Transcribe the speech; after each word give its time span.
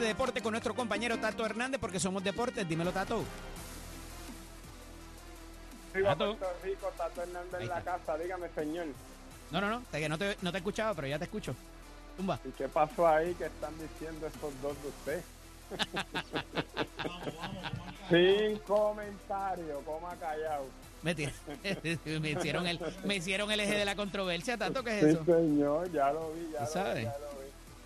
de 0.00 0.06
deporte 0.08 0.40
con 0.42 0.52
nuestro 0.52 0.74
compañero 0.74 1.18
Tato 1.18 1.44
Hernández, 1.46 1.80
porque 1.80 2.00
somos 2.00 2.24
deportes. 2.24 2.68
Dímelo, 2.68 2.90
Tato. 2.92 3.22
Viva 5.94 6.10
Tato. 6.16 6.36
Puerto 6.36 6.56
Rico, 6.64 6.92
Tato 6.96 7.22
Hernández 7.22 7.60
en 7.60 7.68
la 7.68 7.80
casa, 7.82 8.16
dígame 8.18 8.48
señor. 8.54 8.86
No, 9.50 9.60
no, 9.60 9.68
no, 9.68 9.82
te- 9.90 10.00
que 10.00 10.08
no 10.08 10.16
te, 10.18 10.36
no 10.42 10.50
te 10.52 10.56
he 10.58 10.60
escuchado, 10.60 10.94
pero 10.94 11.08
ya 11.08 11.18
te 11.18 11.24
escucho. 11.24 11.54
Tumba. 12.16 12.38
¿Y 12.44 12.50
qué 12.50 12.68
pasó 12.68 13.06
ahí 13.08 13.34
que 13.34 13.46
están 13.46 13.72
diciendo 13.78 14.26
estos 14.26 14.52
dos 14.62 14.76
de 14.82 14.88
usted? 14.88 15.22
Sin 18.08 18.58
comentario, 18.60 19.80
coma 19.84 20.14
callado. 20.18 20.64
Me, 21.02 21.14
me 22.20 22.30
hicieron 22.30 22.66
el, 22.66 22.78
me 23.04 23.16
hicieron 23.16 23.50
el 23.50 23.60
eje 23.60 23.74
de 23.78 23.84
la 23.84 23.96
controversia, 23.96 24.58
Tato, 24.58 24.82
¿qué 24.84 24.98
es 24.98 25.04
Sí, 25.04 25.10
eso? 25.12 25.24
señor, 25.24 25.90
ya 25.92 26.12
lo 26.12 26.30
vi, 26.32 26.50
ya 26.52 26.58
¿Tú 26.58 26.64
lo 26.64 26.70
sabes? 26.70 27.04
ya 27.04 27.16
lo. 27.18 27.29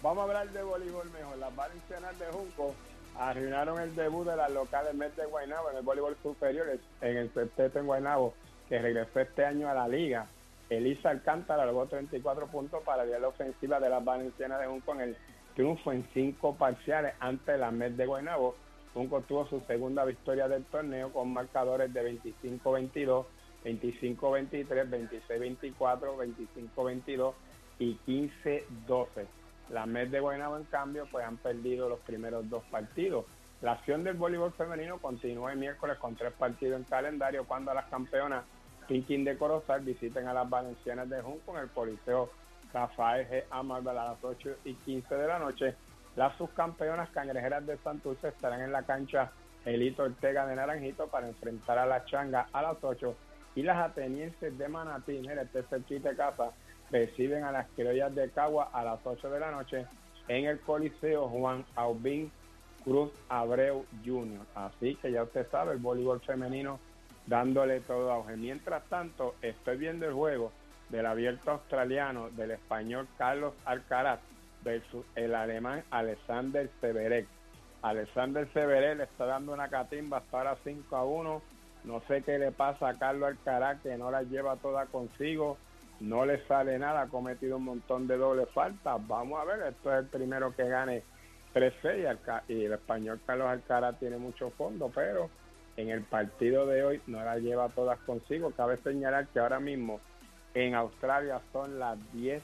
Vamos 0.05 0.21
a 0.21 0.25
hablar 0.25 0.51
de 0.51 0.63
voleibol 0.63 1.11
mejor. 1.13 1.39
Las 1.39 1.57
valencianas 1.57 2.19
de 2.19 2.27
Junco 2.27 2.75
arruinaron 3.19 3.81
el 3.81 3.97
debut 3.97 4.27
de 4.27 4.37
las 4.37 4.51
locales 4.51 4.95
Met 4.95 5.17
de 5.17 5.25
Guaynabo 5.25 5.71
en 5.71 5.79
el 5.79 5.83
voleibol 5.83 6.15
superior, 6.23 6.67
en 7.01 7.17
el 7.17 7.33
sexteto 7.33 7.79
en 7.79 7.87
Guaynabo, 7.87 8.35
que 8.69 8.83
regresó 8.83 9.21
este 9.21 9.47
año 9.47 9.67
a 9.67 9.73
la 9.73 9.89
liga. 9.89 10.27
Elisa 10.69 11.09
Alcántara 11.09 11.65
logró 11.65 11.87
34 11.87 12.49
puntos 12.49 12.83
para 12.83 13.07
la 13.07 13.29
ofensiva 13.29 13.81
de 13.81 13.89
las 13.89 14.05
valencianas 14.05 14.61
de 14.61 14.67
Junco 14.67 14.93
en 14.93 15.01
el 15.01 15.17
triunfo 15.55 15.91
en 15.91 16.07
cinco 16.13 16.55
parciales 16.55 17.15
ante 17.19 17.57
la 17.57 17.71
Met 17.71 17.95
de 17.95 18.05
Guaynabo. 18.05 18.57
Junco 18.93 19.23
tuvo 19.23 19.47
su 19.47 19.63
segunda 19.63 20.05
victoria 20.05 20.49
del 20.49 20.67
torneo 20.67 21.15
con 21.15 21.33
marcadores 21.33 21.95
de 21.95 22.21
25-22, 22.53 23.25
25-23, 23.65 25.19
26-24, 25.31 26.35
25-22 26.77 27.33
y 27.79 27.97
15-12. 28.07 29.27
Las 29.71 29.87
Mets 29.87 30.11
de 30.11 30.21
Guaynabo, 30.21 30.57
en 30.57 30.65
cambio, 30.65 31.07
pues 31.11 31.25
han 31.25 31.37
perdido 31.37 31.89
los 31.89 32.01
primeros 32.01 32.49
dos 32.49 32.63
partidos. 32.65 33.25
La 33.63 33.73
acción 33.73 34.05
del 34.05 34.17
voleibol 34.17 34.53
femenino 34.53 34.99
continúa 34.99 35.53
el 35.53 35.59
miércoles 35.59 35.99
con 35.99 36.17
tres 36.17 36.33
partidos 36.33 36.79
en 36.79 36.85
calendario 36.85 37.47
cuando 37.47 37.73
las 37.73 37.87
campeonas 37.87 38.45
Pinkin 38.87 39.25
de 39.25 39.39
Corozal 39.39 39.81
visiten 39.81 40.29
a 40.29 40.35
las 40.35 40.49
valencianas 40.49 41.09
de 41.09 41.23
Junco 41.23 41.57
en 41.57 41.63
el 41.63 41.71
Coliseo 41.71 42.31
Rafael 42.73 43.27
G. 43.29 43.45
Amarvel 43.51 43.97
a 43.97 44.05
las 44.05 44.23
8 44.23 44.57
y 44.65 44.75
15 44.75 45.15
de 45.15 45.27
la 45.27 45.39
noche. 45.39 45.75
Las 46.17 46.37
subcampeonas 46.37 47.09
cangrejeras 47.11 47.67
de 47.67 47.79
Santurce 47.79 48.29
estarán 48.29 48.61
en 48.61 48.73
la 48.73 48.83
cancha 48.83 49.33
Elito 49.65 50.03
Ortega 50.03 50.47
de 50.47 50.57
Naranjito 50.57 51.07
para 51.09 51.29
enfrentar 51.29 51.79
a 51.79 51.87
la 51.87 52.05
Changa 52.05 52.49
a 52.53 52.63
las 52.63 52.77
8 52.83 53.17
y 53.57 53.63
las 53.63 53.79
atenienses 53.79 54.59
de 54.59 54.69
Manatí, 54.69 55.21
mira, 55.21 55.43
este 55.43 55.63
cerquita 55.63 56.11
de 56.11 56.17
casa, 56.17 56.51
reciben 56.91 57.45
a 57.45 57.53
las 57.53 57.67
criollas 57.77 58.15
de 58.15 58.31
Cagua 58.31 58.71
a 58.73 58.85
las 58.85 59.01
8 59.05 59.31
de 59.31 59.41
la 59.41 59.51
noche 59.51 59.87
en 60.29 60.47
el 60.47 60.61
Coliseo 60.61 61.29
Juan 61.29 61.65
Aubín 61.75 62.31
Cruz 62.85 63.11
Abreu 63.29 63.87
Jr. 64.05 64.47
Así 64.55 64.95
que 64.97 65.11
ya 65.11 65.23
usted 65.23 65.47
sabe, 65.51 65.73
el 65.73 65.79
voleibol 65.79 66.21
femenino 66.21 66.79
dándole 67.27 67.81
todo 67.81 68.13
auge. 68.13 68.37
Mientras 68.37 68.85
tanto, 68.85 69.35
estoy 69.43 69.79
viendo 69.79 70.07
el 70.07 70.13
juego 70.13 70.53
del 70.91 71.07
abierto 71.07 71.53
australiano 71.53 72.31
del 72.31 72.53
español 72.53 73.09
Carlos 73.17 73.55
Alcaraz 73.65 74.21
versus 74.63 75.05
el 75.15 75.35
alemán 75.35 75.83
Alexander 75.91 76.71
Severek. 76.81 77.27
Alexander 77.83 78.47
Severek 78.53 78.99
le 78.99 79.05
está 79.05 79.27
dando 79.27 79.53
una 79.53 79.69
catimba 79.69 80.19
hasta 80.19 80.39
ahora 80.39 80.57
5 80.63 80.97
a 80.97 81.05
1. 81.05 81.43
No 81.85 82.01
sé 82.09 82.23
qué 82.23 82.39
le 82.39 82.51
pasa 82.53 82.89
a 82.89 82.99
Carlos 82.99 83.29
Alcaraz 83.29 83.81
que 83.83 83.97
no 83.97 84.11
la 84.11 84.23
lleva 84.23 84.57
toda 84.57 84.87
consigo. 84.87 85.59
No 86.01 86.27
le 86.27 86.45
sale 86.47 86.79
nada, 86.79 87.03
ha 87.03 87.09
cometido 87.09 87.57
un 87.57 87.65
montón 87.65 88.07
de 88.07 88.17
doble 88.17 88.47
falta. 88.47 88.97
Vamos 88.99 89.41
a 89.41 89.45
ver, 89.45 89.63
esto 89.69 89.93
es 89.93 90.01
el 90.01 90.07
primero 90.11 90.55
que 90.55 90.69
gane 90.69 91.03
3-6 91.55 92.03
y 92.03 92.07
Alca- 92.07 92.43
y 92.49 92.65
el 92.65 92.73
español 92.73 93.21
Carlos 93.25 93.49
Alcaraz 93.49 93.99
tiene 93.99 94.19
mucho 94.19 94.51
fondo, 94.51 94.91
pero 94.95 95.31
en 95.77 95.91
el 95.91 96.03
partido 96.03 96.67
de 96.67 96.85
hoy 96.85 97.03
no 97.07 97.25
la 97.25 97.39
lleva 97.39 97.69
todas 97.69 97.99
consigo. 98.01 98.51
Cabe 98.51 98.77
señalar 98.79 99.29
que 99.29 99.39
ahora 99.39 99.61
mismo 99.61 100.01
en 100.55 100.75
Australia 100.75 101.41
son 101.53 101.79
las 101.79 101.99
10 102.13 102.43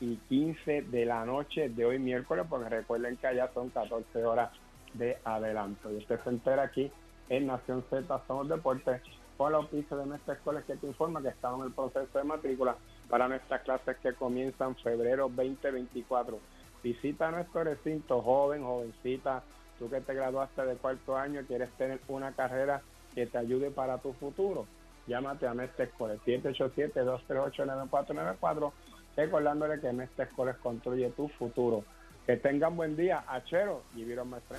y 0.00 0.16
15 0.28 0.82
de 0.82 1.04
la 1.06 1.24
noche 1.24 1.68
de 1.68 1.84
hoy 1.84 1.98
miércoles, 1.98 2.46
porque 2.48 2.68
recuerden 2.68 3.16
que 3.16 3.26
allá 3.26 3.50
son 3.54 3.70
14 3.70 4.24
horas 4.24 4.50
de 4.94 5.16
adelanto. 5.24 5.90
Y 5.90 5.96
usted 5.96 6.20
se 6.20 6.30
entera 6.30 6.64
aquí 6.64 6.90
en 7.28 7.46
Nación 7.46 7.84
Z 7.88 8.22
Somos 8.26 8.48
Deportes 8.48 9.00
con 9.36 9.52
la 9.52 9.58
oficio 9.58 9.96
de 9.96 10.06
nuestra 10.06 10.34
escuela 10.34 10.62
que 10.62 10.76
te 10.76 10.86
informa 10.86 11.22
que 11.22 11.28
estamos 11.28 11.60
en 11.60 11.66
el 11.66 11.72
proceso 11.72 12.18
de 12.18 12.24
matrícula 12.24 12.76
para 13.08 13.28
nuestras 13.28 13.62
clases 13.62 13.96
que 13.98 14.14
comienzan 14.14 14.74
febrero 14.76 15.30
2024. 15.34 16.38
Visita 16.82 17.30
nuestro 17.30 17.62
recinto 17.64 18.20
joven, 18.22 18.64
jovencita, 18.64 19.42
tú 19.78 19.88
que 19.88 20.00
te 20.00 20.14
graduaste 20.14 20.62
de 20.62 20.74
cuarto 20.76 21.16
año, 21.16 21.42
quieres 21.46 21.70
tener 21.72 22.00
una 22.08 22.32
carrera 22.32 22.82
que 23.14 23.26
te 23.26 23.38
ayude 23.38 23.70
para 23.70 23.98
tu 23.98 24.12
futuro. 24.14 24.66
Llámate 25.06 25.46
a 25.46 25.54
Mestre 25.54 25.84
Escoles 25.84 26.20
787-238-9494 26.26 28.72
recordándole 29.16 29.80
que 29.80 29.92
Mestre 29.92 30.24
Escoles 30.24 30.56
construye 30.56 31.10
tu 31.10 31.28
futuro. 31.28 31.84
Que 32.26 32.36
tengan 32.36 32.76
buen 32.76 32.96
día, 32.96 33.24
Achero 33.26 33.82
y 33.96 34.04
Viro 34.04 34.24
Mestre. 34.24 34.58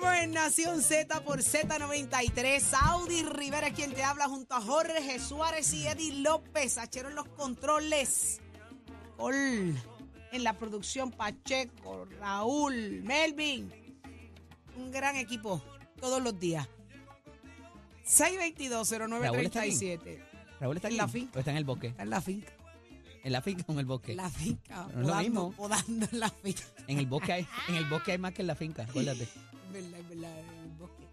Seguimos 0.00 0.22
en 0.24 0.32
Nación 0.32 0.80
Z 0.82 1.20
por 1.24 1.40
Z93. 1.42 2.60
Saudi 2.60 3.22
Rivera 3.22 3.66
es 3.66 3.74
quien 3.74 3.92
te 3.92 4.02
habla 4.02 4.28
junto 4.28 4.54
a 4.54 4.60
Jorge 4.62 5.18
Suárez 5.18 5.74
y 5.74 5.86
Eddie 5.86 6.20
López. 6.22 6.78
Achero 6.78 7.10
en 7.10 7.16
los 7.16 7.28
controles. 7.28 8.40
Col 9.18 9.76
en 10.32 10.42
la 10.44 10.56
producción 10.58 11.10
Pacheco, 11.10 12.06
Raúl, 12.18 13.02
Melvin. 13.02 13.70
Un 14.78 14.90
gran 14.90 15.16
equipo 15.16 15.62
todos 16.00 16.22
los 16.22 16.40
días. 16.40 16.66
622-0937. 18.06 20.18
Raúl 20.60 20.76
está 20.76 20.88
En 20.88 20.96
la 20.96 21.08
finca. 21.08 21.32
¿O 21.36 21.40
está 21.40 21.50
en 21.50 21.56
el 21.58 21.64
bosque? 21.64 21.88
Está 21.88 22.04
en 22.04 22.10
la 22.10 22.22
finca. 22.22 22.52
En 23.22 23.32
la 23.32 23.42
finca 23.42 23.64
o 23.66 23.72
en 23.72 23.78
el 23.80 23.84
bosque. 23.86 24.12
En 24.12 24.16
la 24.16 24.30
finca. 24.30 24.76
No 24.76 24.88
es 24.88 24.94
lo 24.96 25.02
podando- 25.02 25.20
mismo. 25.22 25.52
podando 25.52 26.08
en 26.10 26.20
la 26.20 26.30
finca. 26.30 26.62
En 26.86 26.98
el 26.98 27.04
bosque 27.06 27.32
hay, 27.34 27.46
en 27.68 27.74
el 27.74 27.84
bosque 27.84 28.12
hay 28.12 28.18
más 28.18 28.32
que 28.32 28.40
en 28.40 28.46
la 28.48 28.54
finca, 28.54 28.84
acuérdate. 28.84 29.28
Es 29.70 29.82
verdad, 29.82 30.00
es 30.00 30.08
verdad, 30.08 30.38
en 30.38 30.64
el 30.64 30.70
bosque. 30.76 31.04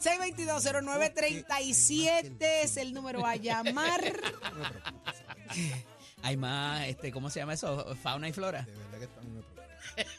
622-0937 0.00 2.36
es 2.40 2.76
el 2.76 2.92
número 2.92 3.24
a 3.24 3.36
llamar. 3.36 4.02
Hay 6.22 6.36
más, 6.36 6.86
este, 6.86 7.10
¿cómo 7.12 7.30
se 7.30 7.40
llama 7.40 7.54
eso? 7.54 7.96
Fauna 8.02 8.28
y 8.28 8.32
flora. 8.32 8.66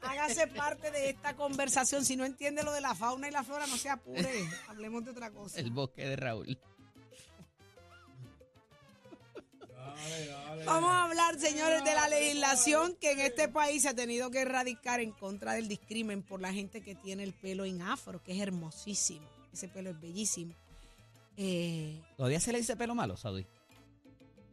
Hágase 0.02 0.48
parte 0.48 0.90
de 0.90 1.10
esta 1.10 1.36
conversación. 1.36 2.06
Si 2.06 2.16
no 2.16 2.26
entiende 2.26 2.64
lo 2.64 2.72
de 2.72 2.82
la 2.82 2.96
fauna 2.96 3.28
y 3.28 3.32
la 3.32 3.44
flora, 3.44 3.68
no 3.68 3.78
se 3.78 3.90
apure. 3.90 4.50
Hablemos 4.68 5.06
de 5.06 5.12
otra 5.12 5.30
cosa. 5.32 5.60
El 5.60 5.70
bosque 5.72 6.08
de 6.08 6.16
Raúl. 6.16 6.58
Vamos 10.66 10.92
a 10.92 11.04
hablar, 11.04 11.40
señores, 11.40 11.84
de 11.84 11.94
la 11.94 12.08
legislación 12.10 12.96
que 13.00 13.12
en 13.12 13.20
este 13.20 13.48
país 13.48 13.84
se 13.84 13.90
ha 13.90 13.94
tenido 13.94 14.30
que 14.32 14.42
erradicar 14.42 15.00
en 15.00 15.12
contra 15.12 15.54
del 15.54 15.68
discrimen 15.68 16.24
por 16.24 16.42
la 16.42 16.52
gente 16.52 16.82
que 16.82 16.96
tiene 16.96 17.24
el 17.24 17.34
pelo 17.34 17.66
en 17.66 17.82
afro, 17.82 18.24
que 18.24 18.34
es 18.34 18.40
hermosísimo. 18.40 19.28
Ese 19.54 19.68
pelo 19.68 19.92
es 19.92 20.02
bellísimo. 20.02 20.54
Eh, 21.38 22.02
¿Todavía 22.18 22.40
se 22.40 22.52
le 22.52 22.58
dice 22.58 22.76
pelo 22.76 22.96
malo, 22.96 23.16
Saudi? 23.16 23.46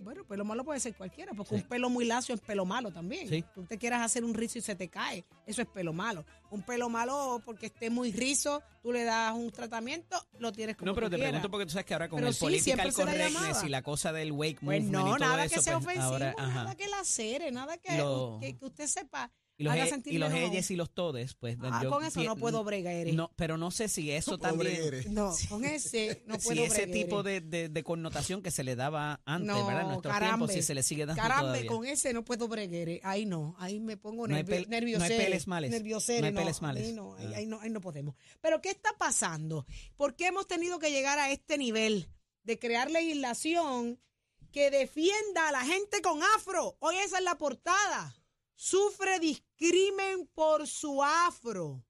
Bueno, 0.04 0.24
pelo 0.24 0.44
malo 0.44 0.64
puede 0.64 0.78
ser 0.80 0.94
cualquiera, 0.94 1.32
porque 1.34 1.56
Sí. 1.56 1.62
un 1.62 1.68
pelo 1.68 1.88
muy 1.90 2.04
lacio 2.04 2.34
es 2.34 2.40
pelo 2.40 2.64
malo 2.64 2.92
también. 2.92 3.28
Sí. 3.28 3.44
Tú 3.54 3.64
te 3.64 3.78
quieras 3.78 4.02
hacer 4.02 4.22
un 4.24 4.34
rizo 4.34 4.58
y 4.58 4.60
se 4.60 4.76
te 4.76 4.88
cae, 4.88 5.24
eso 5.46 5.62
es 5.62 5.68
pelo 5.68 5.92
malo. 5.92 6.24
Un 6.50 6.62
pelo 6.62 6.88
malo 6.88 7.42
porque 7.44 7.66
esté 7.66 7.90
muy 7.90 8.12
rizo, 8.12 8.62
tú 8.82 8.92
le 8.92 9.02
das 9.04 9.32
un 9.34 9.50
tratamiento, 9.50 10.16
lo 10.38 10.52
tienes 10.52 10.76
como 10.76 10.86
No, 10.90 10.94
pero 10.94 11.06
tú 11.08 11.12
te 11.12 11.16
quieras. 11.16 11.32
pregunto 11.32 11.50
porque 11.50 11.66
tú 11.66 11.72
sabes 11.72 11.86
que 11.86 11.94
ahora 11.94 12.08
con 12.08 12.18
Pero 12.18 12.28
el 12.28 12.34
sí, 12.34 12.40
political 12.40 12.92
correctness 12.92 13.64
y 13.64 13.68
la 13.68 13.82
cosa 13.82 14.12
del 14.12 14.30
wake 14.32 14.60
Pues 14.60 14.82
movement 14.84 14.92
no, 14.92 15.00
y 15.00 15.18
todo 15.18 15.30
nada 15.30 15.44
eso, 15.46 15.54
que 15.56 15.62
sea 15.62 15.74
pues, 15.80 15.86
ofensivo, 15.86 16.12
ahora, 16.12 16.34
nada 16.36 16.74
que 16.76 16.86
lacere, 16.88 17.50
nada 17.50 17.76
que, 17.78 17.88
que, 18.40 18.56
que 18.58 18.64
usted 18.66 18.86
sepa. 18.86 19.32
Y 19.56 19.62
los, 19.62 19.72
haga 19.72 19.84
e- 19.84 19.88
sentir 19.88 20.12
y 20.14 20.18
los 20.18 20.32
ellos 20.32 20.68
y 20.72 20.74
los 20.76 20.90
todes, 20.92 21.34
pues 21.34 21.56
Ah, 21.62 21.78
yo 21.80 21.88
con 21.90 22.04
eso 22.04 22.20
no 22.24 22.34
puedo 22.34 22.64
bregar, 22.64 22.92
Eri. 22.92 23.12
No, 23.12 23.30
pero 23.36 23.56
no 23.56 23.70
sé 23.70 23.86
si 23.88 24.10
eso 24.10 24.36
también, 24.36 25.14
No, 25.14 25.32
con 25.48 25.64
ese 25.64 26.24
no 26.26 26.40
si 26.40 26.46
puedo 26.48 26.64
ese 26.64 26.86
bregar, 26.86 26.92
tipo 26.92 27.20
Eri. 27.20 27.30
de, 27.30 27.40
de- 27.40 27.68
de 27.68 27.82
connotación 27.84 28.42
que 28.42 28.50
se 28.50 28.64
le 28.64 28.74
daba 28.74 29.20
antes, 29.24 29.46
No, 29.46 29.64
¿verdad? 29.64 29.82
En 29.82 29.88
nuestros 29.90 30.12
carambe. 30.12 30.30
tiempos, 30.46 30.52
si 30.54 30.62
se 30.62 30.74
le 30.74 30.82
sigue 30.82 31.06
dando 31.06 31.22
Carambe, 31.22 31.44
todavía. 31.60 31.70
con 31.70 31.86
ese 31.86 32.12
no 32.12 32.24
puedo 32.24 32.48
bregar. 32.48 32.88
Ahí 33.04 33.26
no, 33.26 33.54
ahí 33.60 33.78
me 33.78 33.96
pongo 33.96 34.26
No 34.26 34.34
hay 34.34 34.42
nervio, 34.42 34.64
pel- 34.64 34.68
nerviosere, 34.68 35.08
no 35.14 35.20
hay 35.20 35.24
peles 35.26 35.46
males. 35.46 35.70
nerviosere, 35.70 36.20
No 36.20 36.26
hay 36.26 36.32
no, 36.32 36.40
peles 36.40 36.60
males. 36.62 36.86
Ahí 36.88 36.92
no, 36.92 37.14
ahí, 37.14 37.26
Ah. 37.32 37.36
ahí 37.36 37.46
no, 37.46 37.60
ahí 37.60 37.70
no 37.70 37.80
podemos. 37.80 38.16
Pero 38.40 38.60
¿qué 38.60 38.70
está 38.70 38.90
pasando? 38.98 39.66
¿Por 39.96 40.16
qué 40.16 40.26
hemos 40.26 40.48
tenido 40.48 40.80
que 40.80 40.90
llegar 40.90 41.20
a 41.20 41.30
este 41.30 41.58
nivel 41.58 42.08
de 42.42 42.58
crear 42.58 42.90
legislación 42.90 44.00
que 44.50 44.70
defienda 44.70 45.48
a 45.48 45.52
la 45.52 45.64
gente 45.64 46.00
con 46.02 46.20
afro. 46.36 46.76
Hoy 46.80 46.96
esa 46.96 47.18
es 47.18 47.24
la 47.24 47.36
portada. 47.38 48.16
Sufre 48.54 49.18
discrimen 49.20 50.26
por 50.34 50.66
su 50.66 51.02
afro. 51.02 51.84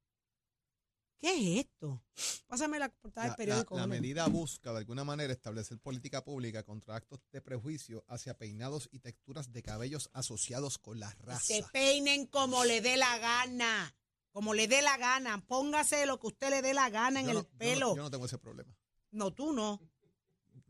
¿Qué 1.19 1.59
es 1.61 1.67
esto? 1.67 2.03
Pásame 2.47 2.79
la 2.79 2.91
portada 2.91 3.29
del 3.29 3.37
periódico. 3.37 3.77
la- 3.79 3.87
medida 3.87 4.27
busca 4.29 4.73
de 4.73 4.79
alguna 4.79 5.05
manera 5.05 5.33
establecer 5.33 5.79
política 5.79 6.23
pública 6.23 6.63
contra 6.65 6.97
actos 6.97 7.21
de 7.33 7.41
prejuicio 7.41 8.05
hacia 8.09 8.37
peinados 8.37 8.89
y 8.93 8.99
texturas 8.99 9.51
de 9.51 9.63
cabellos 9.63 10.11
asociados 10.13 10.77
con 10.79 11.01
la 11.01 11.11
raza. 11.21 11.41
Se 11.41 11.65
peinen 11.73 12.27
como 12.27 12.65
le 12.65 12.81
dé 12.83 12.97
la 12.99 13.17
gana. 13.19 13.95
Como 14.33 14.53
le 14.53 14.69
dé 14.69 14.83
la 14.83 14.97
gana. 14.99 15.43
Póngase 15.47 16.05
lo 16.07 16.19
que 16.21 16.27
usted 16.27 16.51
le 16.51 16.61
dé 16.61 16.75
la 16.75 16.91
gana 16.91 17.21
en 17.21 17.29
el 17.31 17.35
no- 17.37 17.43
yo 17.43 17.49
no- 17.51 17.59
pelo. 17.59 17.97
Yo 17.97 18.03
no, 18.03 18.11
tengo 18.11 18.27
ese 18.27 18.39
problema. 18.39 18.77
no, 19.13 19.33
tú 19.33 19.53
no. 19.53 19.81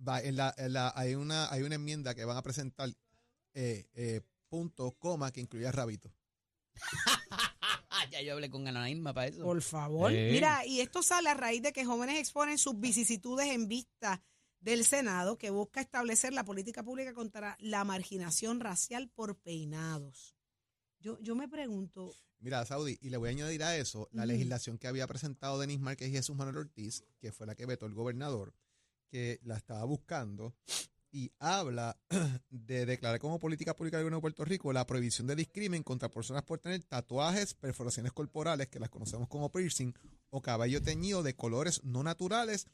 Va, 0.06 0.20
en 0.20 0.36
la, 0.36 0.54
en 0.58 0.74
la- 0.74 0.92
hay, 0.94 1.14
una, 1.14 1.50
hay 1.50 1.62
una 1.62 1.76
enmienda 1.76 2.14
que 2.14 2.24
van 2.26 2.36
a 2.36 2.42
presentar, 2.42 2.90
eh, 3.54 3.88
eh, 3.94 4.20
punto, 4.54 4.92
coma, 5.00 5.32
que 5.32 5.40
incluya 5.40 5.72
rabito. 5.72 6.14
ya 8.12 8.22
yo 8.22 8.34
hablé 8.34 8.48
con 8.48 8.68
Ana 8.68 8.88
Irma 8.88 9.12
para 9.12 9.26
eso. 9.26 9.42
Por 9.42 9.60
favor. 9.62 10.12
Mira, 10.12 10.64
y 10.64 10.78
esto 10.78 11.02
sale 11.02 11.28
a 11.28 11.34
raíz 11.34 11.60
de 11.60 11.72
que 11.72 11.84
jóvenes 11.84 12.20
exponen 12.20 12.56
sus 12.56 12.78
vicisitudes 12.78 13.48
en 13.48 13.66
vista 13.66 14.22
del 14.60 14.84
Senado 14.84 15.38
que 15.38 15.50
busca 15.50 15.80
establecer 15.80 16.32
la 16.32 16.44
política 16.44 16.84
pública 16.84 17.12
contra 17.14 17.56
la 17.58 17.82
marginación 17.82 18.60
racial 18.60 19.08
por 19.08 19.36
peinados. 19.38 20.36
Yo, 21.00 21.18
yo 21.20 21.34
me 21.34 21.48
pregunto, 21.48 22.14
Mira, 22.38 22.64
Saudi, 22.64 22.96
y 23.00 23.10
le 23.10 23.16
voy 23.16 23.30
a 23.30 23.32
añadir 23.32 23.64
a 23.64 23.76
eso 23.76 24.08
la 24.12 24.24
legislación 24.24 24.78
que 24.78 24.86
había 24.86 25.08
presentado 25.08 25.58
Denis 25.58 25.80
Márquez 25.80 26.10
y 26.10 26.12
Jesús 26.12 26.36
Manuel 26.36 26.58
Ortiz, 26.58 27.02
que 27.18 27.32
fue 27.32 27.48
la 27.48 27.56
que 27.56 27.66
vetó 27.66 27.86
el 27.86 27.94
gobernador, 27.94 28.54
que 29.08 29.40
la 29.42 29.56
estaba 29.56 29.82
buscando 29.84 30.54
y 31.14 31.30
habla 31.38 31.96
de 32.50 32.86
declarar 32.86 33.20
como 33.20 33.38
política 33.38 33.76
pública 33.76 33.96
del 33.96 34.04
gobierno 34.04 34.18
de 34.18 34.22
Puerto 34.22 34.44
Rico 34.44 34.72
la 34.72 34.84
prohibición 34.84 35.28
de 35.28 35.36
discrimen 35.36 35.84
contra 35.84 36.10
personas 36.10 36.42
por 36.42 36.58
tener 36.58 36.82
tatuajes, 36.82 37.54
perforaciones 37.54 38.12
corporales, 38.12 38.66
que 38.66 38.80
las 38.80 38.90
conocemos 38.90 39.28
como 39.28 39.52
piercing, 39.52 39.94
o 40.30 40.42
cabello 40.42 40.82
teñido 40.82 41.22
de 41.22 41.36
colores 41.36 41.84
no 41.84 42.02
naturales 42.02 42.66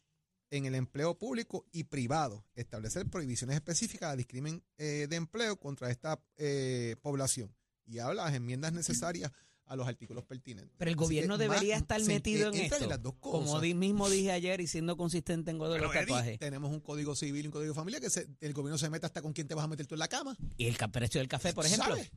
en 0.51 0.65
el 0.65 0.75
empleo 0.75 1.19
público 1.19 1.67
y 1.71 1.85
privado. 1.85 2.47
Establecer 2.55 3.07
prohibiciones 3.11 3.57
específicas 3.57 4.13
de 4.13 4.17
discrimen 4.17 4.65
eh, 4.79 5.07
de 5.09 5.17
empleo 5.17 5.57
contra 5.57 5.91
esta 5.91 6.19
eh, 6.39 6.97
población. 7.03 7.55
Y 7.85 7.99
habla 7.99 8.25
las 8.25 8.35
enmiendas 8.35 8.73
necesarias 8.73 9.33
a 9.71 9.77
los 9.77 9.87
artículos 9.87 10.25
pertinentes. 10.25 10.75
Pero 10.79 10.91
el 10.91 10.97
gobierno 10.97 11.39
que 11.39 11.45
debería 11.45 11.75
más- 11.77 11.83
estar 11.83 12.01
se- 12.01 12.07
metido 12.13 12.49
en 12.49 12.55
esto. 12.57 12.87
las 12.89 13.01
dos 13.03 13.15
Como 13.21 13.45
cosas. 13.47 13.63
di- 13.63 13.75
mismo 13.75 14.11
dije 14.11 14.33
ayer 14.33 14.61
y 14.61 14.67
siendo 14.67 14.97
consistente 14.97 15.51
en 15.53 15.59
lo 15.59 15.69
de 15.71 15.79
los 15.79 15.93
tatuajes. 15.93 16.39
tenemos 16.39 16.71
un 16.73 16.81
código 16.81 17.15
civil 17.15 17.45
y 17.45 17.47
un 17.49 17.53
código 17.53 17.73
de 17.73 17.77
familia 17.77 18.01
que 18.01 18.11
se- 18.11 18.27
el 18.41 18.53
gobierno 18.53 18.79
se 18.79 18.91
mete 18.91 19.07
hasta 19.07 19.23
con 19.23 19.33
quién 19.33 19.47
te 19.47 19.55
vas 19.55 19.65
a 19.65 19.69
meter 19.69 19.87
tú 19.87 19.95
en 19.95 20.01
la 20.01 20.09
cama. 20.09 20.37
Y 20.57 20.67
el 20.67 20.77
precio 20.77 21.21
del 21.21 21.29
café, 21.29 21.53
por 21.55 21.65
ejemplo. 21.67 21.87
¿Sabes? 21.95 22.11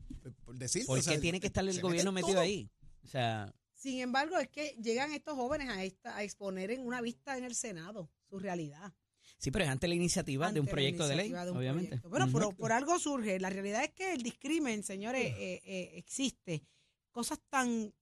Por 0.44 0.58
decir, 0.58 0.86
¿Por 0.86 0.98
o 0.98 1.02
sea, 1.02 1.14
qué 1.14 1.20
tiene 1.20 1.40
que 1.40 1.48
estar 1.48 1.68
el 1.68 1.80
gobierno 1.80 2.12
mete 2.12 2.26
metido 2.26 2.36
todo. 2.42 2.44
ahí? 2.44 2.70
O 3.04 3.08
sea, 3.08 3.54
sin 3.76 4.00
embargo, 4.00 4.38
es 4.40 4.48
que 4.50 4.76
llegan 4.82 5.14
estos 5.14 5.36
jóvenes 5.36 5.70
a, 5.70 5.84
esta, 5.84 6.16
a 6.18 6.24
exponer 6.24 6.72
en 6.72 6.86
una 6.86 7.02
vista 7.02 7.38
en 7.38 7.44
el 7.44 7.54
Senado 7.54 8.10
su 8.30 8.40
realidad. 8.40 8.94
sí, 9.38 9.52
pero 9.52 9.66
es 9.66 9.70
ante 9.70 9.88
la 9.90 9.96
iniciativa 9.96 10.52
de 10.52 10.60
un 10.62 10.68
proyecto 10.68 11.06
de 11.08 11.16
ley, 11.18 11.30
de 11.32 11.38
obviamente. 11.50 11.88
proyecto. 12.00 12.10
Bueno, 12.10 12.26
Ujú. 12.26 12.32
por, 12.34 12.56
por 12.56 12.72
algo 12.72 12.98
surge. 12.98 13.40
La 13.42 13.50
realidad 13.50 13.84
es 13.84 13.92
que 13.92 14.14
el 14.14 14.24
discrimen, 14.24 14.84
señores, 14.84 15.34
eh, 15.38 15.62
eh, 15.66 15.92
existe. 15.96 16.64
Cosas 17.13 17.39
tan 17.50 17.94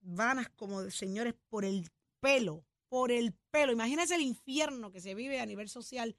vanas 0.00 0.48
como, 0.56 0.90
señores, 0.90 1.34
por 1.48 1.66
el 1.66 1.90
pelo, 2.20 2.64
por 2.88 3.12
el 3.12 3.34
pelo. 3.50 3.72
Imagínense 3.72 4.14
el 4.14 4.22
infierno 4.22 4.90
que 4.90 5.02
se 5.02 5.14
vive 5.14 5.40
a 5.40 5.46
nivel 5.46 5.68
social 5.68 6.16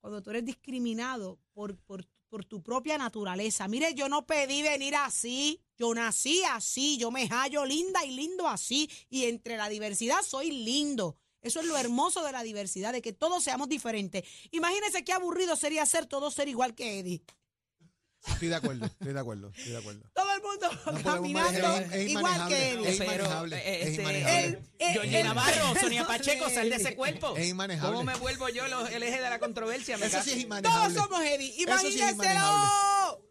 cuando 0.00 0.22
tú 0.22 0.30
eres 0.30 0.44
discriminado 0.44 1.38
por, 1.52 1.76
por, 1.76 2.06
por 2.28 2.44
tu 2.44 2.62
propia 2.62 2.98
naturaleza. 2.98 3.68
Mire, 3.68 3.94
yo 3.94 4.08
no 4.08 4.26
pedí 4.26 4.62
venir 4.62 4.96
así, 4.96 5.60
yo 5.76 5.94
nací 5.94 6.42
así, 6.44 6.96
yo 6.96 7.10
me 7.10 7.28
hallo 7.28 7.64
linda 7.64 8.04
y 8.04 8.12
lindo 8.12 8.48
así, 8.48 8.90
y 9.08 9.26
entre 9.26 9.56
la 9.56 9.68
diversidad 9.68 10.22
soy 10.22 10.50
lindo. 10.50 11.16
Eso 11.42 11.60
es 11.60 11.66
lo 11.66 11.76
hermoso 11.76 12.24
de 12.24 12.32
la 12.32 12.42
diversidad, 12.42 12.92
de 12.92 13.02
que 13.02 13.12
todos 13.12 13.44
seamos 13.44 13.68
diferentes. 13.68 14.24
Imagínense 14.50 15.04
qué 15.04 15.12
aburrido 15.12 15.56
sería 15.56 15.86
ser 15.86 16.06
todos 16.06 16.34
ser 16.34 16.48
igual 16.48 16.74
que 16.74 16.98
Eddie. 16.98 17.22
Estoy 18.26 18.48
de 18.48 18.54
acuerdo, 18.54 18.86
estoy 18.86 19.12
de 19.14 19.20
acuerdo, 19.20 19.48
estoy 19.48 19.72
de 19.72 19.78
acuerdo. 19.78 20.09
Mundo 20.58 21.02
caminando 21.04 21.76
es 21.92 22.08
igual 22.08 22.48
que 22.48 22.72
Eddie. 22.72 22.88
es 22.90 22.98
Pero, 22.98 23.12
inmanejable, 23.24 23.56
eh, 23.56 23.82
es 23.82 23.88
este, 23.88 24.00
inmanejable. 24.02 24.62
El- 24.78 24.92
Georgie 24.92 25.20
el- 25.20 25.26
Navarro, 25.26 25.74
Sonia 25.80 26.06
Pacheco, 26.08 26.50
sal 26.50 26.70
de 26.70 26.76
ese 26.76 26.96
cuerpo. 26.96 27.36
Es 27.36 27.48
inmanejable. 27.48 27.92
¿Cómo 27.96 28.04
me 28.04 28.16
vuelvo 28.16 28.48
yo 28.48 28.66
los- 28.68 28.90
el 28.90 29.02
eje 29.02 29.20
de 29.20 29.30
la 29.30 29.38
controversia? 29.38 29.96
Me 29.98 30.06
Eso 30.06 30.22
sí 30.22 30.30
es 30.30 30.34
Todos 30.36 30.42
inmanejable. 30.44 30.94
somos 30.94 31.20
Eddie. 31.22 31.54
Imagínenselo. 31.62 33.22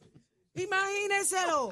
Imagínenselo. 0.55 1.69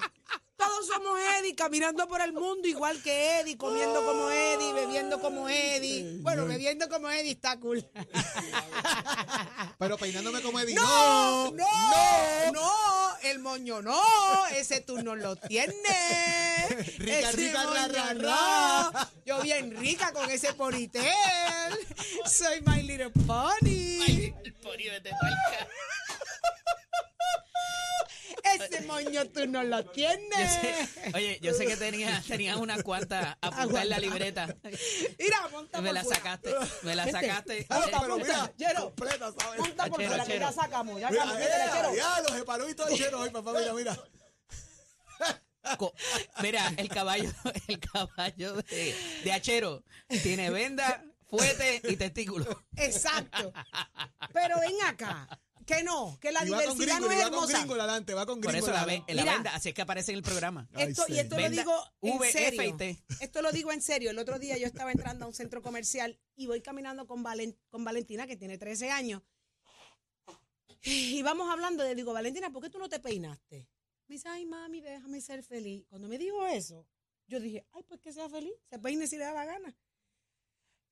Todos 0.55 0.87
somos 0.87 1.19
Eddie 1.39 1.53
caminando 1.55 2.07
por 2.07 2.19
el 2.19 2.33
mundo 2.33 2.67
igual 2.67 2.99
que 3.03 3.39
Eddie, 3.41 3.57
comiendo 3.57 4.03
como 4.03 4.29
Eddie, 4.31 4.73
bebiendo 4.73 5.21
como 5.21 5.47
Eddie. 5.47 6.17
Bueno, 6.21 6.45
bebiendo 6.47 6.89
como 6.89 7.09
Eddie 7.11 7.33
está 7.33 7.59
cool. 7.59 7.87
Pero 9.77 9.97
peinándome 9.97 10.41
como 10.41 10.59
Eddie. 10.59 10.73
No, 10.73 11.51
No, 11.51 12.51
no, 12.51 12.71
moño 13.47 13.81
no, 13.81 14.01
ese 14.47 14.81
tú 14.81 15.01
no 15.01 15.15
lo 15.15 15.37
tienes. 15.37 15.73
Rica, 16.97 17.29
Ese 17.29 17.31
rica, 17.37 17.63
ra, 17.63 17.69
moño 17.69 17.93
ra, 17.93 18.13
no. 18.13 18.21
ra. 18.91 19.09
Yo 19.25 19.41
bien 19.41 19.71
rica 19.77 20.11
con 20.11 20.29
ese 20.29 20.51
ponitel. 20.53 21.05
Soy 22.25 22.61
My 22.65 22.83
Little 22.83 23.09
Pony. 23.25 24.33
El 24.43 24.53
porio 24.61 24.91
de 24.91 24.99
Tetalca. 25.01 25.67
Ese 28.69 28.81
moño 28.85 29.25
tú 29.29 29.47
no 29.47 29.63
lo 29.63 29.81
Yo 29.81 29.91
tienes. 29.91 30.51
sé- 30.53 31.11
oye, 31.13 31.39
yo 31.41 31.53
sé 31.53 31.65
que 31.65 31.77
tenía, 31.77 32.21
tenías 32.27 32.57
una 32.57 32.81
cuanta 32.83 33.37
apuntada 33.41 33.83
en 33.83 33.89
la 33.89 33.99
libreta. 33.99 34.47
Mira, 35.19 35.47
monta 35.51 35.81
Me 35.81 35.89
por 35.89 35.93
la 35.95 36.03
fuera. 36.03 36.17
sacaste, 36.17 36.53
me 36.83 36.95
la 36.95 37.09
sacaste. 37.11 37.65
Monta, 37.69 37.99
pero 38.01 38.17
mira, 38.17 38.53
Chero, 38.57 38.81
completa, 38.95 39.31
¿sabes? 39.39 39.59
monta 39.59 39.85
por 39.87 39.97
Chero, 39.99 40.09
fuera, 40.09 40.25
que 40.25 40.31
chero. 40.33 40.45
ya 40.45 40.51
sacamos. 40.53 40.99
Ya 41.01 41.09
Mira, 41.09 41.21
sacamos. 41.23 41.39
Métele, 41.43 41.71
chero. 41.73 41.95
ya, 41.95 42.21
los 42.21 42.31
separó 42.31 42.69
y 42.69 42.73
todo 42.75 42.87
el 42.87 42.97
chero 42.97 43.19
hoy, 43.21 43.29
papá, 43.29 43.53
mira, 43.53 43.73
mira. 43.73 43.97
Co- 45.77 45.93
Mira, 46.41 46.71
el 46.77 46.87
caballo, 46.89 47.29
el 47.67 47.79
caballo 47.79 48.53
de, 48.63 48.95
de 49.23 49.31
Achero 49.33 49.83
tiene 50.23 50.49
venda, 50.49 51.03
fuete 51.29 51.81
y 51.83 51.97
testículo. 51.97 52.63
Exacto. 52.77 53.51
Pero 54.33 54.59
ven 54.61 54.75
acá. 54.85 55.27
Que 55.67 55.83
no, 55.83 56.17
que 56.21 56.31
la 56.31 56.45
Y 56.45 56.49
con 56.49 56.59
diversidad 56.59 56.95
gringo, 56.95 57.07
no 57.07 57.11
es 57.11 57.17
va 57.19 57.23
con 57.25 57.33
hermosa. 57.33 57.57
gringo 57.59 57.73
adelante, 57.75 58.13
va 58.13 58.25
con 58.25 58.39
Por 58.39 58.51
gringo 58.53 58.65
eso 58.67 58.73
la, 58.73 58.85
ve- 58.85 59.03
la 59.09 59.21
Mira. 59.21 59.33
venda, 59.33 59.53
así 59.53 59.67
es 59.69 59.75
que 59.75 59.81
aparece 59.81 60.11
en 60.13 60.17
el 60.17 60.23
programa. 60.23 60.69
Ay, 60.73 60.87
Esto, 60.91 61.03
y 61.09 61.19
esto 61.19 61.37
lo 61.37 61.49
digo 61.49 61.73
en 62.01 62.17
V, 62.17 62.31
serio. 62.31 62.61
F 62.61 62.67
y 62.69 62.73
T. 62.77 63.03
Esto 63.19 63.41
lo 63.41 63.51
digo 63.51 63.71
en 63.73 63.81
serio. 63.81 64.09
El 64.11 64.17
otro 64.17 64.39
día 64.39 64.57
yo 64.57 64.65
estaba 64.65 64.93
entrando 64.93 65.25
a 65.25 65.27
un 65.27 65.33
centro 65.33 65.61
comercial 65.61 66.17
y 66.37 66.47
voy 66.47 66.61
caminando 66.61 67.05
con, 67.05 67.21
Valen- 67.21 67.57
con 67.69 67.83
Valentina, 67.83 68.25
que 68.25 68.37
tiene 68.37 68.57
13 68.57 68.91
años. 68.91 69.21
Y 70.83 71.21
vamos 71.21 71.49
hablando, 71.51 71.83
le 71.83 71.95
digo, 71.95 72.13
Valentina, 72.13 72.49
¿por 72.49 72.63
qué 72.63 72.69
tú 72.69 72.79
no 72.79 72.87
te 72.87 72.99
peinaste? 73.01 73.67
Me 74.07 74.15
dice, 74.15 74.29
ay, 74.29 74.45
mami, 74.45 74.79
déjame 74.79 75.19
ser 75.19 75.43
feliz. 75.43 75.85
Cuando 75.89 76.07
me 76.07 76.17
dijo 76.17 76.45
eso, 76.47 76.87
yo 77.27 77.41
dije, 77.41 77.65
ay, 77.73 77.83
pues 77.83 77.99
que 77.99 78.13
sea 78.13 78.29
feliz, 78.29 78.53
se 78.69 78.79
peine 78.79 79.05
si 79.05 79.17
le 79.17 79.25
da 79.25 79.33
la 79.33 79.43
gana. 79.43 79.75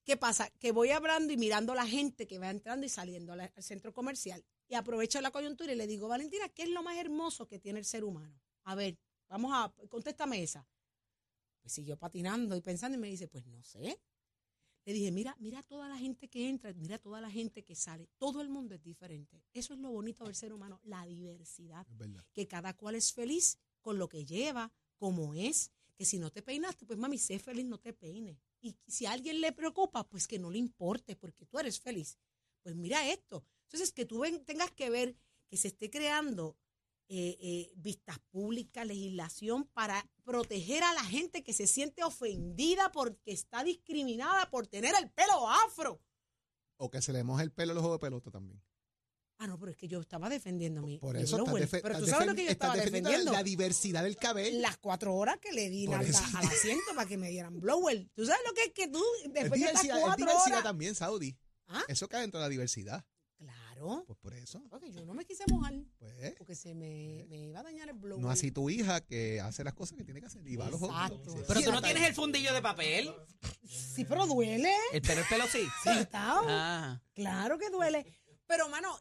¿Qué 0.04 0.18
pasa? 0.18 0.50
Que 0.60 0.72
voy 0.74 0.90
hablando 0.92 1.32
y 1.32 1.38
mirando 1.38 1.72
a 1.72 1.76
la 1.76 1.88
gente 1.88 2.28
que 2.28 2.40
va 2.40 2.50
entrando 2.50 2.86
y 2.86 2.90
saliendo 2.90 3.32
al 3.32 3.52
centro 3.60 3.94
comercial 3.94 4.44
y 4.68 4.76
aprovecho 4.76 5.22
la 5.22 5.32
coyuntura 5.32 5.72
y 5.72 5.76
le 5.76 5.88
digo, 5.88 6.08
Valentina, 6.08 6.50
¿qué 6.50 6.64
es 6.64 6.70
lo 6.70 6.84
más 6.84 6.98
hermoso 6.98 7.48
que 7.48 7.60
tiene 7.60 7.80
el 7.80 7.86
ser 7.86 8.04
humano? 8.04 8.42
A 8.64 8.76
ver, 8.76 8.98
vamos 9.28 9.52
a, 9.54 9.74
contéstame 9.90 10.42
esa. 10.42 10.68
Pues 11.62 11.74
siguió 11.74 11.98
patinando 11.98 12.56
y 12.56 12.62
pensando 12.62 12.98
y 12.98 13.02
me 13.02 13.08
dice, 13.08 13.28
pues 13.28 13.46
no 13.46 13.64
sé. 13.64 14.00
Le 14.86 14.94
dije, 14.94 15.12
mira, 15.12 15.36
mira 15.40 15.64
toda 15.64 15.90
la 15.90 15.98
gente 15.98 16.28
que 16.28 16.48
entra, 16.48 16.72
mira 16.74 17.00
toda 17.00 17.20
la 17.20 17.32
gente 17.32 17.64
que 17.64 17.76
sale. 17.76 18.08
Todo 18.20 18.42
el 18.42 18.50
mundo 18.50 18.76
es 18.76 18.84
diferente. 18.84 19.44
Eso 19.52 19.74
es 19.74 19.80
lo 19.80 19.90
bonito 19.90 20.26
del 20.26 20.36
ser 20.36 20.54
humano, 20.54 20.80
la 20.84 21.06
diversidad. 21.08 21.88
Que 22.34 22.48
cada 22.48 22.74
cual 22.76 22.94
es 22.94 23.12
feliz 23.12 23.58
con 23.82 23.98
lo 23.98 24.08
que 24.08 24.26
lleva, 24.26 24.72
como 24.98 25.34
es. 25.34 25.72
Que 25.96 26.06
si 26.06 26.20
no 26.20 26.30
te 26.30 26.44
peinaste, 26.44 26.86
pues 26.86 27.00
mami, 27.00 27.18
sé 27.18 27.40
feliz, 27.40 27.66
no 27.66 27.80
te 27.80 27.94
peines. 27.94 28.38
Y 28.62 28.76
si 28.86 29.08
a 29.08 29.12
alguien 29.12 29.42
le 29.42 29.54
preocupa, 29.54 30.04
pues 30.04 30.28
que 30.28 30.38
no 30.38 30.52
le 30.52 30.60
importe, 30.60 31.16
porque 31.16 31.46
tú 31.48 31.58
eres 31.58 31.80
feliz. 31.80 32.20
Pues 32.62 32.76
mira 32.76 33.10
esto. 33.10 33.44
Entonces, 33.66 33.92
que 33.92 34.06
tú 34.06 34.20
ven- 34.20 34.44
tengas 34.46 34.72
que 34.72 34.90
ver 34.90 35.16
que 35.48 35.58
se 35.58 35.68
esté 35.70 35.90
creando 35.90 36.58
eh, 37.08 37.38
eh, 37.40 37.72
vistas 37.76 38.18
públicas, 38.32 38.86
legislación 38.86 39.66
para 39.74 40.10
proteger 40.24 40.84
a 40.84 40.94
la 40.94 41.04
gente 41.04 41.44
que 41.44 41.54
se 41.54 41.68
siente 41.68 42.04
ofendida 42.04 42.92
porque 42.92 43.32
está 43.32 43.64
discriminada 43.64 44.50
por 44.50 44.66
tener 44.66 44.96
el 45.00 45.12
pelo 45.12 45.48
afro. 45.48 46.02
O 46.78 46.90
que 46.90 47.02
se 47.04 47.14
le 47.14 47.24
moje 47.24 47.44
el 47.44 47.52
pelo 47.52 47.72
a 47.72 47.76
los 47.76 47.82
juegos 47.84 48.00
de 48.00 48.06
pelota 48.08 48.32
también. 48.32 48.60
Ah, 49.38 49.48
no, 49.48 49.60
pero 49.60 49.70
es 49.72 49.78
que 49.78 49.88
yo 49.88 50.00
estaba 50.00 50.30
defendiendo 50.30 50.82
mi. 50.82 50.98
Por 50.98 51.16
eso 51.18 51.38
estás, 51.38 51.82
Pero 51.82 52.00
tú 52.00 52.08
sabes 52.08 52.26
lo 52.28 52.36
que 52.36 52.46
yo 52.46 52.52
estaba 52.52 52.76
defendiendo. 52.76 53.34
La 53.34 53.44
diversidad 53.44 54.02
del 54.04 54.16
cabello. 54.16 54.60
Las 54.62 54.78
cuatro 54.78 55.14
horas 55.14 55.38
que 55.40 55.52
le 55.52 55.70
di 55.70 55.86
eso. 55.86 55.94
al 55.94 56.46
asiento 56.48 56.96
para 56.96 57.08
que 57.08 57.18
me 57.18 57.30
dieran 57.30 57.60
blower. 57.60 58.08
¿Tú 58.16 58.26
sabes 58.26 58.42
lo 58.48 58.54
que 58.54 58.64
es 58.64 58.72
que 58.72 58.88
tú, 58.88 59.04
Es 59.26 59.34
después 59.34 59.60
de 59.62 59.68
estas 59.68 59.82
diversidad, 59.84 59.98
es 59.98 60.04
cuatro 60.06 60.26
diversidad 60.26 60.48
horas. 60.54 60.64
también, 60.64 60.96
Saudi. 60.96 61.38
¿Ah? 61.68 61.84
Eso 61.88 62.08
cae 62.08 62.22
dentro 62.22 62.40
de 62.40 62.46
la 62.46 62.50
diversidad. 62.50 63.06
Claro. 63.76 64.04
Pues 64.08 64.18
por 64.20 64.34
eso. 64.34 64.62
Porque 64.70 64.92
yo 64.92 65.06
no 65.06 65.14
me 65.14 65.26
quise 65.26 65.44
mojar. 65.52 65.74
Pues, 66.00 66.34
Porque 66.38 66.56
se 66.56 66.74
me, 66.74 67.26
me 67.28 67.38
iba 67.50 67.60
a 67.60 67.64
dañar 67.64 67.90
el 67.90 67.96
blog. 67.96 68.20
no 68.20 68.30
así 68.30 68.52
tu 68.52 68.70
hija 68.70 69.02
que 69.02 69.42
hace 69.42 69.64
las 69.64 69.74
cosas 69.74 69.98
que 69.98 70.04
tiene 70.04 70.22
que 70.22 70.28
hacer 70.28 70.48
y 70.48 70.56
va 70.56 70.68
a 70.68 70.70
los 70.72 70.82
Exacto. 70.82 71.16
otros. 71.16 71.36
Pero 71.48 71.62
tú 71.62 71.72
no 71.72 71.82
tienes 71.82 72.04
el 72.08 72.14
fundillo 72.16 72.54
de 72.54 72.62
papel. 72.62 73.14
Sí, 73.68 74.06
pero 74.06 74.26
duele. 74.28 74.74
El 74.94 75.02
pelo, 75.02 75.22
el 75.22 75.28
pelo 75.28 75.44
sí. 75.52 75.68
Sentado. 75.84 76.42
Ah. 76.48 77.02
Claro 77.14 77.58
que 77.58 77.70
duele. 77.70 78.06
Pero, 78.48 78.70
mano, 78.70 78.96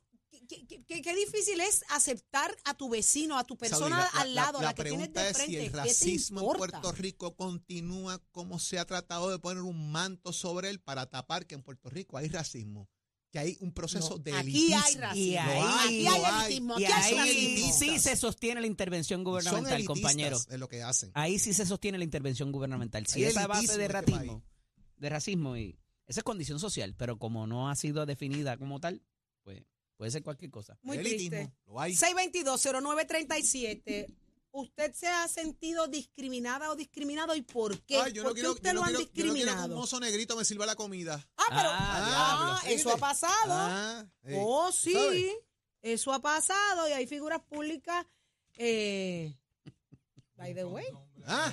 qué, 0.48 0.66
qué- 0.66 0.84
qué- 0.84 1.02
qué 1.02 1.14
difícil 1.14 1.60
es 1.60 1.84
aceptar 1.90 2.54
a 2.64 2.74
tu 2.74 2.88
vecino, 2.88 3.38
a 3.38 3.44
tu 3.44 3.56
persona 3.56 4.02
Saudi, 4.02 4.14
la- 4.14 4.20
al 4.22 4.34
la- 4.34 4.42
lado, 4.42 4.58
la, 4.60 4.64
la 4.68 4.74
que 4.74 4.82
tienes 4.84 5.08
pregunta 5.08 5.22
de 5.22 5.30
es 5.30 5.36
frente. 5.36 5.52
si 5.52 5.56
el 5.58 5.64
¿Qué 5.66 5.70
te 5.70 5.76
racismo 5.76 6.40
en? 6.52 6.58
Puerto 6.58 6.92
Rico 6.92 7.36
continúa 7.36 8.18
como 8.32 8.58
se 8.58 8.78
ha 8.78 8.84
tratado 8.86 9.30
de 9.30 9.38
poner 9.38 9.62
un 9.62 9.92
manto 9.92 10.32
sobre 10.32 10.70
él 10.70 10.80
para 10.80 11.06
tapar 11.08 11.46
que 11.46 11.54
en 11.54 11.62
Puerto 11.62 11.88
Rico 11.90 12.16
hay 12.16 12.28
racismo, 12.28 12.88
que 13.34 13.40
hay 13.40 13.56
un 13.58 13.72
proceso 13.72 14.10
No, 14.10 14.18
de 14.18 14.32
aquí 14.32 14.72
hay 14.72 14.94
elitismo. 14.94 15.00
racismo. 15.02 15.24
Y 15.24 15.36
ahí- 15.36 15.60
Aquí 15.84 16.06
hay 16.06 16.22
elitismo, 16.46 16.78
Y 16.78 16.84
aquí 16.84 17.14
hay 17.18 17.72
sí 17.72 17.98
se 17.98 18.14
sostiene 18.14 18.60
la 18.60 18.68
intervención 18.68 19.24
gubernamental, 19.24 19.72
elitistas 19.72 20.00
compañero. 20.00 20.38
en 20.50 20.60
lo 20.60 20.68
que 20.68 20.84
hacen. 20.84 21.10
Ahí 21.14 21.40
sí 21.40 21.52
se 21.52 21.66
sostiene 21.66 21.98
la 21.98 22.04
intervención 22.04 22.52
gubernamental. 22.52 23.04
Si 23.08 23.24
Hay 23.24 23.30
esa 23.30 23.48
base 23.48 23.62
elitismo 23.74 23.78
de 23.78 23.84
este 23.86 23.92
racismo, 23.92 24.44
de 24.98 25.08
racismo 25.08 25.56
y 25.56 25.76
esa 26.06 26.20
es 26.20 26.24
condición 26.24 26.60
social, 26.60 26.94
pero 26.96 27.18
como 27.18 27.48
no 27.48 27.68
ha 27.68 27.74
sido 27.74 28.06
definida 28.06 28.56
como 28.56 28.78
tal, 28.78 29.02
pues 29.42 29.64
puede 29.96 30.12
ser 30.12 30.22
cualquier 30.22 30.52
cosa. 30.52 30.78
Muy 30.82 30.98
elitismo, 30.98 31.30
triste. 31.38 31.52
lo 31.66 31.80
hay. 31.80 31.96
622-0937. 31.96 34.06
¿Usted 34.56 34.94
se 34.94 35.08
ha 35.08 35.26
sentido 35.26 35.88
discriminada 35.88 36.70
o 36.70 36.76
discriminado 36.76 37.34
y 37.34 37.42
por 37.42 37.76
qué? 37.82 37.96
Ay, 38.00 38.12
yo 38.12 38.22
no 38.22 38.28
¿Por 38.28 38.36
qué 38.36 38.40
quiero, 38.42 38.52
usted 38.54 38.68
yo 38.68 38.74
no 38.74 38.80
lo 38.82 38.86
han 38.86 38.94
quiero- 38.94 39.00
yo 39.00 39.06
no 39.06 39.12
quiero 39.12 39.32
que 39.32 39.38
discriminado? 39.40 39.74
un 39.74 39.80
mozo 39.80 39.98
negrito 39.98 40.36
me 40.36 40.44
sirva 40.44 40.64
la 40.64 40.76
comida. 40.76 41.28
ah, 41.36 41.42
pero 41.48 41.68
Ah, 41.72 42.60
ah, 42.62 42.63
eso 42.74 42.92
ha 42.92 42.96
pasado. 42.96 43.52
Ah, 43.52 44.06
oh, 44.36 44.66
¿tú 44.66 44.72
sí. 44.72 44.92
sabes? 44.92 45.32
Eso 45.82 46.12
ha 46.12 46.20
pasado 46.20 46.88
y 46.88 46.92
hay 46.92 47.06
figuras 47.06 47.40
públicas. 47.42 48.06
Eh, 48.56 49.36
by 50.36 50.54
the 50.54 50.64
way, 50.64 50.86
Ah, 51.26 51.52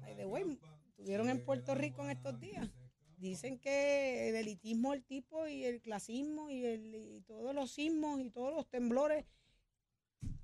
by 0.00 0.16
the 0.16 0.26
way, 0.26 0.58
estuvieron 0.88 1.28
en 1.28 1.44
Puerto 1.44 1.74
Rico 1.74 2.02
en 2.02 2.10
estos 2.10 2.38
días. 2.40 2.68
Dicen 3.16 3.60
que 3.60 4.28
el 4.30 4.34
elitismo 4.34 4.90
del 4.92 5.04
tipo 5.04 5.46
y 5.46 5.64
el 5.64 5.80
clasismo 5.80 6.50
y, 6.50 6.64
el, 6.64 6.94
y 6.94 7.20
todos 7.20 7.54
los 7.54 7.70
sismos 7.70 8.20
y 8.20 8.30
todos 8.30 8.52
los 8.52 8.68
temblores 8.68 9.24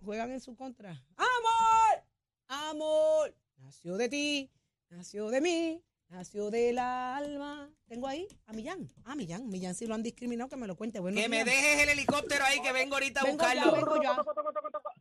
juegan 0.01 0.31
en 0.31 0.41
su 0.41 0.55
contra. 0.55 0.91
¡Amor! 1.17 2.05
¡Amor! 2.47 3.35
Nació 3.57 3.97
de 3.97 4.09
ti, 4.09 4.51
nació 4.91 5.29
de 5.29 5.41
mí, 5.41 5.83
nació 6.09 6.51
del 6.51 6.79
alma. 6.79 7.71
Tengo 7.87 8.07
ahí 8.07 8.27
a 8.47 8.53
Millán. 8.53 8.89
Ah, 9.05 9.15
Millán. 9.15 9.49
Millán 9.49 9.75
si 9.75 9.87
lo 9.87 9.95
han 9.95 10.03
discriminado, 10.03 10.49
que 10.49 10.57
me 10.57 10.67
lo 10.67 10.77
cuente. 10.77 11.01
Buenos 11.01 11.21
Que 11.23 11.29
me 11.29 11.45
dejes 11.45 11.83
el 11.83 11.89
helicóptero 11.91 12.45
ahí 12.45 12.61
que 12.61 12.73
vengo 12.73 12.95
ahorita 12.95 13.21
a 13.21 13.25
Vengo 13.25 13.39
ya, 13.43 13.55
buscarlo. 13.65 13.73
vengo 13.77 14.03
ya. 14.03 14.17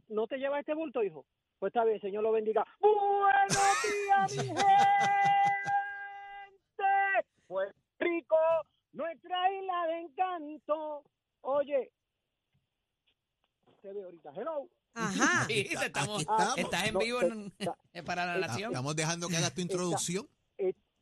¿No 0.10 0.28
te 0.28 0.38
llevas 0.38 0.60
este 0.62 0.74
bulto, 0.74 1.04
hijo? 1.04 1.26
Pues 1.60 1.72
está 1.72 1.84
bien, 1.86 2.00
Señor 2.00 2.24
lo 2.24 2.32
bendiga. 2.32 2.64
¡Buenos 2.80 3.58
días, 3.84 4.32
mi 4.32 4.38
gente! 4.48 4.64
Puerto 7.48 7.78
Rico, 8.00 8.36
nuestra 8.94 9.52
isla 9.54 9.88
de 9.88 10.00
encanto. 10.02 11.04
Oye, 11.42 11.92
te 13.82 13.94
veo 13.94 14.06
ahorita. 14.06 14.32
Hello. 14.36 14.68
Ajá. 14.94 15.46
Sí, 15.48 15.68
estamos- 15.72 16.26
estás 16.58 16.88
en 16.88 16.94
No, 16.94 17.00
vivo 17.00 17.20
te- 17.20 17.26
en- 17.28 17.52
ta- 17.52 17.78
para 18.06 18.26
la 18.26 18.48
nación. 18.48 18.72
Estamos 18.72 18.96
dejando 18.96 19.28
que 19.30 19.38
hagas 19.38 19.54
tu 19.54 19.62
introducción. 19.62 20.28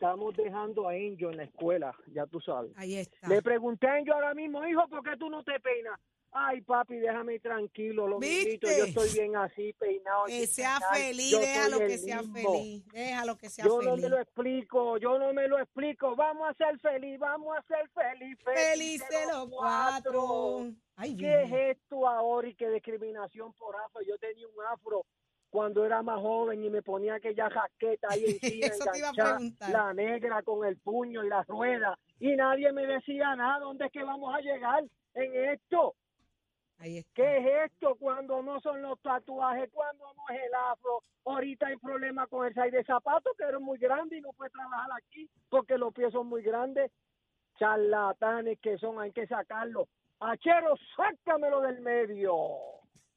Estamos 0.05 0.35
dejando 0.37 0.87
a 0.87 0.91
Angel 0.91 1.31
en 1.31 1.37
la 1.37 1.43
escuela, 1.45 1.95
ya 2.13 2.27
tú 2.27 2.39
sabes. 2.39 2.71
Ahí 2.75 2.95
está. 2.95 3.27
Le 3.27 3.41
pregunté 3.41 3.87
a 3.87 3.95
Angel 3.95 4.13
ahora 4.13 4.33
mismo, 4.35 4.65
hijo, 4.67 4.87
¿por 4.87 5.03
qué 5.03 5.17
tú 5.17 5.29
no 5.31 5.43
te 5.43 5.59
peinas? 5.59 5.99
Ay, 6.37 6.61
papi, 6.61 6.97
déjame 6.97 7.39
tranquilo, 7.39 8.07
lo 8.07 8.19
mismito, 8.19 8.67
yo 8.67 8.83
estoy 8.83 9.09
bien 9.13 9.35
así, 9.37 9.73
peinado. 9.79 10.25
Que 10.25 10.45
sea 10.45 10.79
feliz, 10.93 11.31
yo 11.31 11.39
déjalo 11.39 11.79
que 11.79 11.97
sea 11.97 12.21
mismo. 12.21 12.33
feliz. 12.53 12.85
Déjalo 12.91 13.37
que 13.37 13.49
sea 13.49 13.65
Yo 13.65 13.81
no 13.81 13.91
feliz. 13.91 14.03
me 14.03 14.09
lo 14.09 14.19
explico, 14.19 14.97
yo 14.97 15.17
no 15.17 15.33
me 15.33 15.47
lo 15.47 15.59
explico. 15.59 16.15
Vamos 16.15 16.49
a 16.49 16.53
ser 16.53 16.77
feliz, 16.79 17.17
vamos 17.17 17.57
a 17.57 17.61
ser 17.63 17.89
feliz. 17.89 18.37
Felices 18.43 19.27
los 19.31 19.49
cuatro. 19.49 20.67
Ay, 20.97 21.15
¿Qué 21.17 21.43
es 21.43 21.77
esto 21.77 22.07
ahora 22.07 22.47
y 22.47 22.53
qué 22.53 22.69
discriminación 22.69 23.53
por 23.53 23.75
afro? 23.77 24.01
Yo 24.05 24.17
tenía 24.17 24.45
un 24.45 24.63
afro 24.71 25.05
cuando 25.55 25.85
era 25.85 26.03
más 26.03 26.19
joven 26.19 26.61
y 26.65 26.69
me 26.69 26.81
ponía 26.81 27.15
aquella 27.15 27.49
jaqueta 27.49 28.09
ahí 28.11 28.25
encima, 28.41 28.67
enganchada, 28.93 29.39
la 29.71 29.93
negra 29.93 30.43
con 30.43 30.67
el 30.67 30.75
puño 30.75 31.23
y 31.23 31.29
la 31.29 31.43
rueda, 31.43 31.97
y 32.19 32.35
nadie 32.35 32.73
me 32.73 32.85
decía 32.85 33.33
nada. 33.37 33.59
¿Dónde 33.59 33.85
es 33.85 33.91
que 33.93 34.03
vamos 34.03 34.35
a 34.35 34.41
llegar 34.41 34.83
en 35.13 35.53
esto? 35.53 35.95
Ahí 36.79 36.97
está. 36.97 37.11
¿Qué 37.13 37.37
es 37.37 37.71
esto 37.71 37.95
cuando 37.95 38.43
no 38.43 38.59
son 38.59 38.81
los 38.81 38.99
tatuajes? 38.99 39.69
Cuando 39.71 40.03
no 40.13 40.35
es 40.35 40.43
el 40.43 40.53
afro? 40.73 41.03
Ahorita 41.23 41.67
hay 41.67 41.77
problemas 41.77 42.27
con 42.27 42.45
el 42.45 42.53
size 42.53 42.71
de 42.71 42.83
zapatos 42.83 43.31
que 43.37 43.45
eres 43.45 43.61
muy 43.61 43.77
grande 43.77 44.17
y 44.17 44.21
no 44.21 44.33
puedes 44.33 44.51
trabajar 44.51 44.89
aquí 44.97 45.29
porque 45.49 45.77
los 45.77 45.93
pies 45.93 46.11
son 46.11 46.27
muy 46.27 46.43
grandes. 46.43 46.91
Charlatanes 47.57 48.59
que 48.59 48.77
son, 48.77 48.99
hay 48.99 49.13
que 49.13 49.25
sacarlo. 49.25 49.87
Achero, 50.19 50.75
sácamelo 50.97 51.61
del 51.61 51.79
medio. 51.79 52.33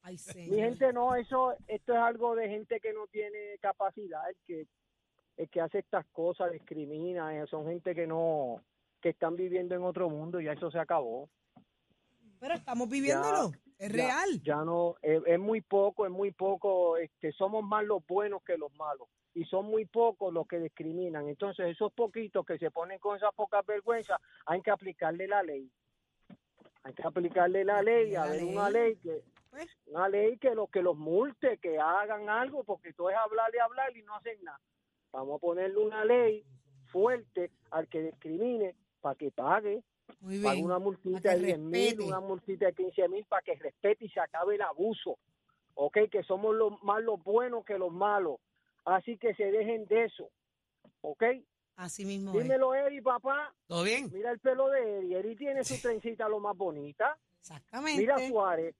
Ay, 0.02 0.16
Mi 0.36 0.56
gente, 0.56 0.92
no, 0.92 1.14
eso, 1.14 1.54
esto 1.66 1.92
es 1.92 1.98
algo 1.98 2.34
de 2.34 2.48
gente 2.48 2.80
que 2.80 2.92
no 2.92 3.06
tiene 3.08 3.58
capacidad, 3.60 4.28
el 4.28 4.36
que, 4.46 4.66
el 5.36 5.48
que 5.50 5.60
hace 5.60 5.78
estas 5.80 6.06
cosas, 6.06 6.52
discrimina, 6.52 7.36
eh, 7.36 7.46
son 7.46 7.66
gente 7.66 7.94
que 7.94 8.06
no, 8.06 8.62
que 9.00 9.10
están 9.10 9.36
viviendo 9.36 9.74
en 9.74 9.82
otro 9.82 10.08
mundo, 10.08 10.40
ya 10.40 10.52
eso 10.52 10.70
se 10.70 10.78
acabó. 10.78 11.28
Pero 12.40 12.54
estamos 12.54 12.88
viviéndolo. 12.88 13.52
es 13.78 13.92
real. 13.92 14.40
Ya 14.44 14.64
no, 14.64 14.96
es, 15.02 15.20
es 15.26 15.38
muy 15.38 15.60
poco, 15.60 16.06
es 16.06 16.12
muy 16.12 16.30
poco, 16.30 16.96
este, 16.96 17.32
somos 17.32 17.64
más 17.64 17.84
los 17.84 18.04
buenos 18.06 18.42
que 18.44 18.56
los 18.56 18.72
malos. 18.74 19.08
Y 19.34 19.44
son 19.44 19.66
muy 19.66 19.84
pocos 19.84 20.32
los 20.32 20.46
que 20.48 20.58
discriminan. 20.58 21.28
Entonces, 21.28 21.66
esos 21.68 21.92
poquitos 21.92 22.44
que 22.46 22.58
se 22.58 22.70
ponen 22.70 22.98
con 22.98 23.16
esas 23.16 23.32
pocas 23.34 23.64
vergüenzas, 23.66 24.18
hay 24.46 24.62
que 24.62 24.70
aplicarle 24.70 25.28
la 25.28 25.42
ley. 25.42 25.70
Hay 26.82 26.94
que 26.94 27.02
aplicarle 27.06 27.64
la 27.64 27.82
ley, 27.82 28.14
a 28.16 28.24
La 28.24 28.30
ver 28.32 28.42
ley. 28.42 28.52
una 28.52 28.70
ley 28.70 28.96
que. 28.96 29.22
Una 29.86 30.08
ley 30.08 30.38
que 30.38 30.54
los 30.54 30.68
que 30.70 30.82
los 30.82 30.96
multe, 30.96 31.58
que 31.58 31.78
hagan 31.78 32.28
algo, 32.28 32.64
porque 32.64 32.92
todo 32.92 33.10
es 33.10 33.16
hablar 33.16 33.50
y 33.54 33.58
hablar 33.58 33.96
y 33.96 34.02
no 34.02 34.14
hacen 34.16 34.42
nada. 34.42 34.60
Vamos 35.12 35.36
a 35.36 35.38
ponerle 35.40 35.78
una 35.78 36.04
ley 36.04 36.44
fuerte 36.92 37.50
al 37.70 37.88
que 37.88 38.02
discrimine 38.02 38.74
para 39.00 39.14
que 39.14 39.30
pague, 39.30 39.82
Muy 40.20 40.38
pague 40.42 40.56
bien. 40.56 40.64
una 40.66 40.74
Pa' 40.74 40.80
multita 40.80 41.34
de 41.34 41.38
10 41.46 41.58
mil, 41.58 42.00
una 42.00 42.20
multita 42.20 42.66
de 42.66 42.74
15 42.74 43.08
mil 43.08 43.24
para 43.26 43.42
que 43.42 43.54
respete 43.56 44.04
y 44.04 44.08
se 44.10 44.20
acabe 44.20 44.54
el 44.56 44.62
abuso. 44.62 45.18
Ok, 45.74 45.98
que 46.10 46.22
somos 46.24 46.54
los 46.56 46.82
más 46.82 47.02
los 47.02 47.22
buenos 47.22 47.64
que 47.64 47.78
los 47.78 47.92
malos. 47.92 48.40
Así 48.84 49.16
que 49.16 49.34
se 49.34 49.50
dejen 49.50 49.86
de 49.86 50.04
eso. 50.04 50.28
Ok, 51.02 51.22
Así 51.76 52.04
mismo 52.04 52.32
dímelo, 52.32 52.74
Eri, 52.74 53.00
papá. 53.00 53.54
¿Todo 53.68 53.84
bien? 53.84 54.10
Mira 54.12 54.32
el 54.32 54.40
pelo 54.40 54.68
de 54.68 54.98
Eri. 54.98 55.14
Eri 55.14 55.36
tiene 55.36 55.62
su 55.62 55.80
trencita 55.80 56.28
lo 56.28 56.40
más 56.40 56.56
bonita. 56.56 57.16
Exactamente. 57.38 58.00
Mira 58.00 58.18
Suárez. 58.28 58.74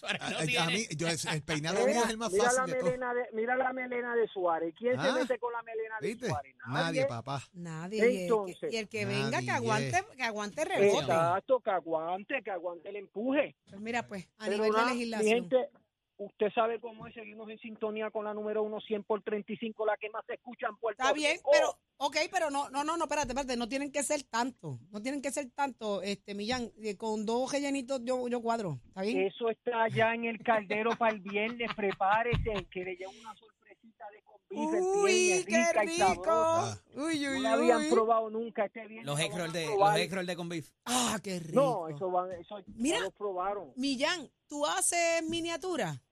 Suárez 0.00 0.20
no 0.22 0.38
A- 0.38 0.42
a 0.42 0.46
tiene. 0.46 0.66
mí, 0.72 0.86
yo, 0.96 1.06
el 1.08 1.42
peinado 1.42 1.78
Mira, 1.80 1.90
mío 1.92 2.02
es 2.04 2.10
el 2.10 2.16
más 2.18 2.32
mira 2.32 2.44
la 2.44 2.50
fácil 2.50 2.72
de 2.72 2.78
todo. 2.80 2.86
melena 2.90 3.14
de, 3.14 3.28
mira 3.32 3.56
la 3.56 3.72
melena 3.72 4.14
de 4.16 4.28
Suárez. 4.28 4.74
¿Quién 4.76 5.00
se 5.00 5.08
Ah, 5.08 5.12
mete 5.18 5.38
con 5.38 5.52
la 5.52 5.62
melena 5.62 5.94
de 6.00 6.08
¿Viste? 6.08 6.26
Suárez? 6.28 6.54
Nadie, 6.66 7.06
papá. 7.06 7.42
Nadie. 7.52 7.98
Y 7.98 8.00
el 8.02 8.08
que- 8.16 8.22
Entonces, 8.24 8.72
y 8.72 8.76
el 8.76 8.88
que 8.88 9.04
venga, 9.06 9.40
que 9.40 9.46
nadie. 9.46 9.50
aguante, 9.52 10.04
que 10.16 10.22
aguante 10.22 10.64
rebote. 10.64 10.98
Exacto, 11.04 11.60
que 11.60 11.70
aguante, 11.70 12.42
que 12.42 12.50
aguante 12.50 12.88
el 12.88 12.96
empuje. 12.96 13.54
Pues 13.68 13.80
mira, 13.80 14.06
pues, 14.06 14.26
a 14.38 14.44
Pero 14.46 14.56
nivel 14.56 14.70
de 14.72 14.76
nada, 14.78 14.86
mi 14.94 14.94
legislación. 15.06 15.30
gente, 15.50 15.68
usted 16.16 16.50
sabe 16.54 16.80
cómo 16.80 17.06
es, 17.06 17.14
seguimos 17.14 17.48
en 17.50 17.58
sintonía 17.60 18.10
con 18.10 18.24
la 18.24 18.34
número 18.34 18.62
uno, 18.62 18.80
100 18.80 19.04
por 19.04 19.22
35, 19.22 19.86
la 19.86 19.96
que 19.96 20.10
más 20.10 20.24
se 20.26 20.34
escucha 20.34 20.66
en 20.68 20.76
Puerto 20.76 21.02
Está 21.02 21.12
bien, 21.14 21.36
Rico. 21.36 21.50
pero, 21.52 21.78
ok, 22.02 22.16
pero 22.30 22.50
no, 22.50 22.68
no, 22.70 22.82
no, 22.82 22.96
no, 22.96 23.04
espérate, 23.04 23.28
espérate, 23.28 23.56
no 23.56 23.68
tienen 23.68 23.92
que 23.92 24.02
ser 24.02 24.22
tanto, 24.24 24.78
no 24.90 25.02
tienen 25.02 25.20
que 25.20 25.30
ser 25.30 25.50
tanto, 25.50 26.00
este, 26.02 26.34
Millán, 26.34 26.72
eh, 26.82 26.96
con 26.96 27.26
dos 27.26 27.52
rellenitos 27.52 28.00
yo, 28.04 28.26
yo 28.28 28.40
cuadro, 28.40 28.80
¿está 28.88 29.02
bien? 29.02 29.20
Eso 29.26 29.50
está 29.50 29.84
allá 29.84 30.14
en 30.14 30.24
el 30.24 30.38
caldero 30.42 30.96
para 30.96 31.12
el 31.14 31.20
viernes, 31.20 31.68
prepárese, 31.76 32.66
que 32.70 32.84
le 32.84 32.96
lleve 32.96 33.12
una 33.20 33.34
sorpresita 33.36 34.04
de 34.10 34.22
convive 34.22 34.80
Uy, 34.82 35.44
qué 35.46 35.58
rica 35.72 35.84
y 35.84 35.88
rico, 35.88 36.24
sabrosa. 36.24 36.84
uy, 36.94 37.20
No 37.20 37.30
uy, 37.32 37.40
la 37.40 37.52
habían 37.52 37.80
uy, 37.82 37.90
probado 37.90 38.30
nunca 38.30 38.64
este 38.64 38.86
viernes. 38.86 39.06
Los 39.06 39.18
roll 39.38 39.52
de, 39.52 39.66
los 39.66 40.10
roll 40.10 40.26
de 40.26 40.36
con 40.36 40.48
beef. 40.48 40.70
ah, 40.86 41.18
qué 41.22 41.38
rico. 41.38 41.54
No, 41.60 41.88
eso, 41.96 42.10
van, 42.10 42.32
eso 42.32 42.56
Mira. 42.76 42.98
ya 42.98 43.04
lo 43.04 43.10
probaron. 43.12 43.72
Millán, 43.76 44.28
¿tú 44.48 44.64
haces 44.66 45.22
miniatura? 45.28 46.02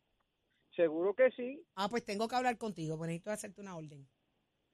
Seguro 0.76 1.14
que 1.14 1.30
sí. 1.36 1.60
Ah, 1.74 1.88
pues 1.88 2.04
tengo 2.04 2.28
que 2.28 2.36
hablar 2.36 2.56
contigo, 2.58 2.96
pues 2.96 3.08
necesito 3.08 3.30
hacerte 3.32 3.60
una 3.60 3.74
orden. 3.76 4.06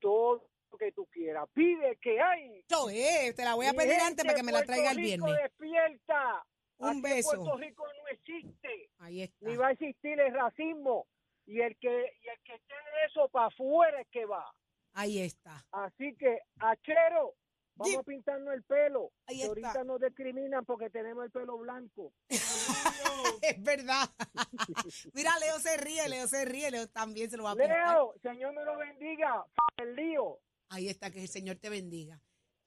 Todo 0.01 0.51
que 0.77 0.93
tú 0.93 1.07
quieras. 1.07 1.49
Pide 1.53 1.97
que 1.97 2.21
hay. 2.21 2.65
Yo, 2.69 2.89
eh, 2.91 3.33
te 3.35 3.45
la 3.45 3.55
voy 3.55 3.67
a 3.67 3.75
pedir 3.75 4.01
antes 4.01 4.25
para 4.25 4.37
que 4.37 4.43
me 4.43 4.53
la 4.53 4.65
traiga 4.65 4.91
el 4.91 4.97
Rico 4.97 5.27
viernes. 5.27 5.43
despierta. 5.43 6.45
Un 6.79 6.89
Aquí 6.89 7.01
beso. 7.03 7.31
Puerto 7.31 7.57
Rico 7.57 7.85
no 7.87 8.09
existe. 8.09 8.91
Ahí 8.99 9.23
está. 9.23 9.49
Ni 9.49 9.57
va 9.57 9.69
a 9.69 9.73
existir 9.73 10.19
el 10.19 10.35
racismo. 10.35 11.07
Y 11.47 11.61
el 11.61 11.77
que, 11.79 11.89
y 11.91 12.29
el 12.29 12.41
que 12.45 12.55
esté 12.55 12.75
de 12.75 13.07
eso 13.07 13.29
para 13.29 13.47
afuera 13.47 14.01
es 14.01 14.09
que 14.09 14.25
va. 14.25 14.45
Ahí 14.95 15.21
está. 15.21 15.65
Así 15.73 16.15
que, 16.17 16.41
Achero, 16.59 17.35
Vamos 17.77 17.97
a 17.97 18.03
pintarnos 18.05 18.55
el 18.55 18.63
pelo. 18.63 19.11
Ahí 19.27 19.39
que 19.39 19.43
está. 19.43 19.49
ahorita 19.49 19.85
nos 19.85 20.01
discriminan 20.01 20.65
porque 20.65 20.91
tenemos 20.91 21.25
el 21.25 21.31
pelo 21.31 21.59
blanco. 21.59 22.13
Es 23.43 23.63
verdad. 23.63 24.09
Mira, 25.13 25.31
Leo 25.39 25.59
se 25.59 25.77
ríe, 25.77 26.09
Leo 26.09 26.27
se 26.27 26.45
ríe, 26.45 26.71
Leo 26.71 26.89
también 26.89 27.31
se 27.31 27.37
lo 27.37 27.45
va 27.45 27.51
a 27.51 27.57
pintar. 27.57 27.95
Leo, 27.95 28.15
Señor 28.23 28.55
me 28.55 28.65
lo 28.65 28.77
bendiga. 28.79 29.45
El 29.77 29.97
lío. 29.97 30.39
Ahí 30.71 30.89
está, 30.89 31.11
que 31.11 31.23
el 31.23 31.29
Señor 31.29 31.57
te 31.57 31.69
bendiga. 31.71 32.21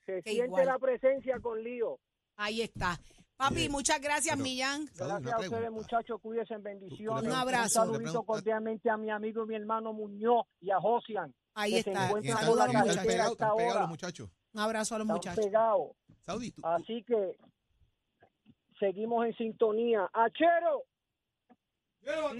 Se 0.06 0.22
Que 0.22 0.32
siente 0.32 0.46
igual. 0.48 0.66
la 0.66 0.80
presencia 0.80 1.40
con 1.40 1.62
lío. 1.64 2.00
Ahí 2.38 2.62
está. 2.62 3.00
Papi, 3.36 3.66
Eh, 3.66 3.70
muchas 3.70 4.00
gracias, 4.02 4.36
pero- 4.36 4.44
Millán. 4.44 4.86
Gracias 4.96 5.34
a 5.34 5.40
ustedes, 5.40 5.72
muchachos. 5.72 6.20
Cuídense 6.22 6.54
en 6.56 6.64
bendiciones. 6.64 7.24
Un 7.24 7.32
abrazo. 7.32 7.82
Un 7.84 7.88
saludito 7.94 8.24
cordialmente 8.24 8.90
a 8.90 8.98
mi 8.98 9.12
amigo 9.12 9.44
y 9.44 9.48
mi 9.48 9.56
hermano 9.56 9.94
Muñoz 9.94 10.46
y 10.62 10.72
a 10.72 10.80
Josian. 10.80 11.34
Ahí 11.54 11.72
que 11.74 11.84
se 11.84 11.90
está. 11.92 12.06
Están- 12.06 12.24
la 12.56 12.66
están 12.66 13.06
pegados, 13.06 13.32
están 13.34 13.56
pegados 13.58 13.80
los 13.82 13.90
muchachos. 13.90 14.30
Un 14.54 14.60
abrazo 14.62 14.96
a 14.96 14.98
los 15.00 15.06
Están 15.06 15.16
muchachos. 15.18 15.46
pegados. 15.46 15.92
Saudi, 16.22 16.52
tú, 16.52 16.62
tú- 16.62 16.68
Así 16.68 17.04
que 17.04 17.38
seguimos 18.80 19.26
en 19.26 19.36
sintonía. 19.36 20.10
¡Achero! 20.14 20.84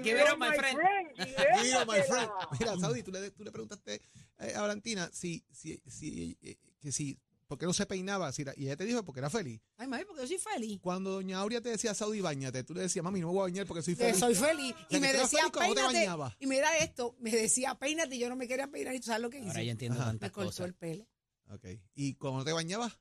Give 0.04 0.22
it 0.22 0.32
up, 0.32 0.40
my 0.40 0.56
friend. 0.58 0.80
Mira, 1.18 1.86
my 1.86 2.02
friend. 2.04 2.30
Mira, 2.60 2.78
Saudi, 2.78 3.04
tú 3.04 3.12
le, 3.12 3.32
tú 3.32 3.44
le 3.44 3.52
preguntaste 3.52 4.02
eh, 4.40 4.54
a 4.56 4.62
Valentina 4.62 5.10
si, 5.14 5.44
si, 5.52 5.82
si, 5.88 6.38
eh, 6.42 6.58
que 6.80 6.92
si, 6.92 7.18
¿por 7.48 7.58
qué 7.58 7.66
no 7.66 7.74
se 7.74 7.86
peinaba? 7.86 8.32
Si 8.32 8.42
era- 8.44 8.54
y 8.58 8.66
ella 8.66 8.76
te 8.78 8.86
dijo 8.86 9.04
porque 9.04 9.20
era 9.20 9.30
feliz. 9.30 9.60
Ay, 9.78 9.88
mami, 9.88 10.06
porque 10.06 10.22
yo 10.24 10.28
soy 10.28 10.38
feliz. 10.38 10.80
Cuando 10.82 11.12
doña 11.12 11.40
Aurea 11.40 11.62
te 11.62 11.70
decía, 11.70 11.94
Saudi, 11.94 12.22
bañate, 12.22 12.64
tú 12.64 12.74
le 12.74 12.82
decías, 12.82 13.04
mami, 13.04 13.20
no 13.22 13.28
me 13.28 13.34
voy 13.34 13.40
a 13.42 13.44
bañar 13.44 13.66
porque 13.66 13.82
soy 13.84 13.96
Que 13.96 14.06
feliz. 14.06 14.20
soy 14.20 14.36
feliz. 14.36 14.76
Y 14.90 14.96
que 14.96 15.00
me 15.00 15.08
tú 15.10 15.14
eras 15.16 15.22
decía, 15.32 15.40
feliz 15.44 15.54
cuando 15.54 15.76
te 15.76 15.82
peínate. 15.82 16.00
bañabas. 16.00 16.34
Y 16.40 16.48
mira 16.48 16.78
esto, 16.78 17.16
me 17.20 17.32
decía, 17.32 17.76
peínate. 17.76 18.16
Y 18.16 18.20
yo 18.20 18.30
no 18.30 18.36
me 18.36 18.48
quería 18.48 18.68
peinar. 18.68 18.94
¿Y 18.96 19.00
tú 19.00 19.06
sabes 19.08 19.22
lo 19.22 19.30
que 19.30 19.40
hice? 19.40 19.50
Ahora 19.50 19.64
ya 19.64 19.72
entiendo 19.72 19.96
Ajá. 20.00 20.06
me 20.06 20.12
tantas 20.20 20.32
cortó 20.32 20.50
cosas. 20.50 20.66
el 20.68 20.74
pelo. 20.76 21.08
Ok. 21.50 21.66
¿Y 21.96 22.14
cuando 22.16 22.44
te 22.44 22.52
bañabas? 22.54 23.00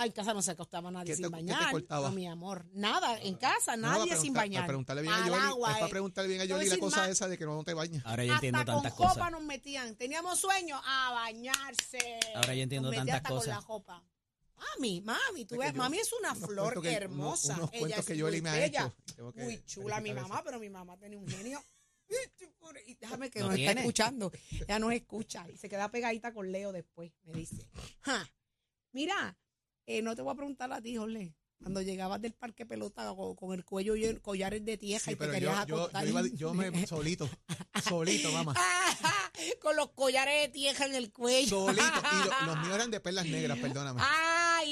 Ay, 0.00 0.06
en 0.08 0.12
casa 0.12 0.32
no 0.32 0.42
se 0.42 0.52
acostaba 0.52 0.90
nadie 0.90 1.06
¿Qué 1.10 1.16
sin 1.16 1.24
te- 1.24 1.30
qué 1.38 1.44
te 1.44 1.52
bañar. 1.52 1.72
cortaba? 1.72 2.08
No, 2.10 2.14
mi 2.14 2.26
amor. 2.28 2.66
Nada, 2.72 3.18
en 3.20 3.34
casa, 3.34 3.76
No, 3.76 3.88
para 3.88 3.98
nadie 3.98 4.16
sin 4.16 4.32
bañar. 4.32 4.60
Para 4.62 4.66
preguntarle 4.68 5.02
bien 5.02 5.14
a 5.14 5.24
Al 5.24 5.30
Yoli, 5.30 5.42
agua, 5.42 5.68
es 5.70 5.74
para 5.74 5.86
eh. 5.86 5.90
preguntarle 5.90 6.28
bien 6.28 6.40
a 6.40 6.44
Te 6.44 6.52
voy 6.52 6.52
a 6.52 6.56
Yoli 6.58 6.68
la 6.68 6.74
decir 6.76 6.80
cosa 6.84 7.00
más. 7.00 7.08
esa 7.10 7.28
de 7.28 7.36
que 7.38 7.44
no 7.46 7.64
te 7.64 7.74
bañas. 7.74 8.06
Ahora 8.06 8.24
ya 8.24 8.34
entiendo 8.34 8.58
hasta 8.60 8.72
con 8.72 8.82
tantas 8.82 8.96
copa 8.98 9.08
cosas. 9.14 9.32
nos 9.32 9.42
metían. 9.42 9.96
Teníamos 9.96 10.38
sueño 10.38 10.80
a 10.84 11.10
bañarse. 11.12 12.20
Ahora 12.36 12.54
ya 12.54 12.62
entiendo 12.62 12.88
Nos 12.90 12.98
metían 12.98 13.06
tantas 13.06 13.16
hasta 13.16 13.28
con 13.28 13.38
cosas. 13.38 13.56
la 13.56 13.62
copa. 13.66 14.04
Mami, 14.76 15.00
mami, 15.02 15.44
tú 15.44 15.54
Es 15.54 15.60
que 15.60 15.66
ves, 15.66 15.72
yo- 15.74 15.78
mami 15.82 15.98
es 15.98 16.12
una 16.12 16.32
Unos 16.32 16.46
flor 16.48 16.64
cuentos 16.74 16.82
que- 16.82 16.92
hermosa. 16.94 17.46
unos- 17.54 17.58
unos 17.58 17.70
Ella 17.72 17.80
cuentos 17.80 17.98
es 18.00 18.06
que 18.06 18.12
muy 18.14 18.18
Yoli 18.20 18.42
me 18.42 18.48
ha 18.50 18.52
bella. 18.54 18.66
hecho. 18.86 18.94
y 19.06 19.12
tengo 19.12 19.32
que 19.32 19.42
Muy 19.44 19.64
chula 19.64 19.96
mi 19.96 20.02
verificar 20.10 20.22
mamá, 20.22 20.34
eso. 20.36 20.44
pero 20.44 20.58
mi 20.60 20.68
mamá 20.70 20.96
tenía 20.96 21.18
un 21.18 21.28
genio. 21.28 21.62
Y 22.86 22.94
Déjame 22.94 23.30
que 23.30 23.40
¿Lo 23.40 23.46
nos 23.46 23.54
está 23.54 23.66
tiene? 23.66 23.80
escuchando. 23.82 24.32
Ella 24.50 24.78
nos 24.78 24.92
escucha 24.92 25.46
y 25.50 25.56
se 25.56 25.68
queda 25.68 25.90
pegadita 25.90 26.32
con 26.32 26.50
Leo 26.50 26.72
después, 26.72 27.12
me 27.24 27.32
dice. 27.34 27.66
Ja. 28.00 28.28
Mira, 28.92 29.36
eh, 29.88 30.02
no 30.02 30.14
te 30.14 30.22
voy 30.22 30.32
a 30.32 30.36
preguntar 30.36 30.72
a 30.72 30.80
ti, 30.80 30.96
Jorge. 30.96 31.34
Cuando 31.60 31.82
llegabas 31.82 32.20
del 32.22 32.34
parque 32.34 32.64
pelota 32.66 33.12
con, 33.16 33.34
con 33.34 33.52
el 33.52 33.64
cuello 33.64 33.96
y 33.96 34.04
el 34.04 34.20
collares 34.20 34.64
de 34.64 34.76
tierra 34.76 35.02
Sí, 35.04 35.10
y 35.12 35.16
te 35.16 35.28
querías 35.28 35.66
yo, 35.66 35.76
yo, 35.76 35.82
acostar. 35.82 36.04
yo, 36.04 36.10
iba, 36.10 36.22
yo 36.36 36.54
me 36.54 36.86
solito, 36.86 37.28
solito, 37.82 38.30
mamá. 38.30 38.54
con 39.60 39.74
los 39.74 39.90
collares 39.90 40.42
de 40.42 40.48
tierra 40.50 40.86
en 40.86 40.94
el 40.94 41.10
cuello. 41.12 41.66
Solito. 41.66 41.82
Y 41.82 42.28
lo- 42.28 42.46
los 42.54 42.60
míos 42.62 42.74
eran 42.76 42.90
de 42.92 43.00
perlas 43.00 43.26
negras, 43.26 43.58
perdóname. 43.58 44.00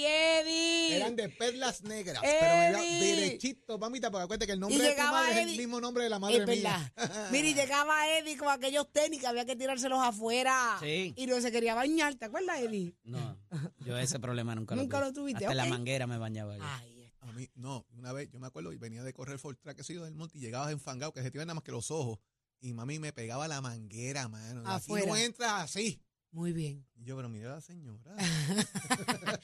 ¡Ay, 0.06 0.46
Eddie! 0.46 0.96
Eran 0.96 1.16
de 1.16 1.28
perlas 1.28 1.82
negras, 1.82 2.22
pero 2.22 2.56
me 2.56 2.70
iba 2.70 2.84
Eddie. 2.84 3.16
derechito, 3.16 3.78
mamita, 3.78 4.10
porque 4.10 4.24
acuérdate 4.24 4.46
que 4.46 4.52
el 4.52 4.58
Y 4.58 4.60
nombre 4.60 4.78
de 4.88 4.94
tu 4.94 5.02
madre 5.02 5.30
es 5.32 5.36
Eddie. 5.38 5.52
el 5.52 5.58
mismo 5.58 5.80
nombre 5.80 6.04
de 6.04 6.10
la 6.10 6.18
madre 6.18 6.36
Es 6.38 6.46
mía. 6.46 6.92
verdad. 6.96 7.30
Mira, 7.32 7.48
y 7.48 7.54
llegaba 7.54 8.18
Eddie 8.18 8.36
con 8.36 8.48
aquellos 8.48 8.90
tenis 8.92 9.20
que 9.20 9.26
había 9.26 9.44
que 9.44 9.56
tirárselos 9.56 9.98
afuera. 10.00 10.78
Sí. 10.80 11.12
Y 11.16 11.26
no 11.26 11.40
se 11.40 11.50
quería 11.52 11.74
bañar. 11.74 12.14
¿Te 12.14 12.26
acuerdas, 12.26 12.60
Eddie? 12.60 12.94
No, 13.04 13.38
yo 13.84 13.98
ese 13.98 14.18
problema 14.20 14.54
nunca, 14.54 14.74
Nunca 14.74 15.00
lo 15.00 15.06
lo 15.06 15.12
tuve. 15.12 15.32
tuviste, 15.32 15.46
Hasta 15.46 15.52
en 15.52 15.56
la 15.56 15.66
manguera 15.66 16.06
me 16.06 16.18
bañaba 16.18 16.56
yo. 16.56 16.62
Ay, 16.64 17.10
A 17.20 17.32
mí, 17.32 17.48
no, 17.56 17.84
una 17.92 18.12
vez, 18.12 18.30
yo 18.30 18.38
me 18.38 18.46
acuerdo, 18.46 18.72
y 18.72 18.76
venía 18.78 19.02
de 19.02 19.12
correr 19.12 19.38
Ford 19.38 19.56
Track, 19.60 19.82
que 19.84 19.94
del 19.94 20.14
monte, 20.14 20.38
y 20.38 20.40
llegabas 20.40 20.70
enfangado, 20.72 21.12
que 21.12 21.22
se 21.22 21.30
te 21.30 21.38
iban 21.38 21.46
nada 21.48 21.54
más 21.56 21.64
que 21.64 21.72
los 21.72 21.90
ojos, 21.90 22.18
y 22.60 22.72
mami 22.72 22.98
me 22.98 23.12
pegaba 23.12 23.48
la 23.48 23.60
manguera, 23.60 24.28
mano. 24.28 24.60
Aquí 24.60 24.76
Afuera. 24.92 25.06
no 25.06 25.16
entras 25.16 25.52
así. 25.64 26.00
muy 26.30 26.52
bien. 26.52 26.86
Y 26.94 27.04
yo, 27.04 27.16
pero 27.16 27.28
mira 27.28 27.50
la 27.50 27.60
señora. 27.60 28.14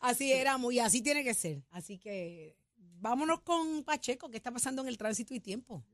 Así 0.00 0.32
éramos 0.32 0.72
y 0.72 0.78
así 0.78 1.02
tiene 1.02 1.24
que 1.24 1.34
ser. 1.34 1.62
Así 1.70 1.98
que 1.98 2.56
vámonos 2.76 3.40
con 3.40 3.82
Pacheco. 3.84 4.30
¿Qué 4.30 4.36
está 4.36 4.50
pasando 4.50 4.82
en 4.82 4.88
el 4.88 4.98
tránsito 4.98 5.34
y 5.34 5.40
tiempo? 5.40 5.84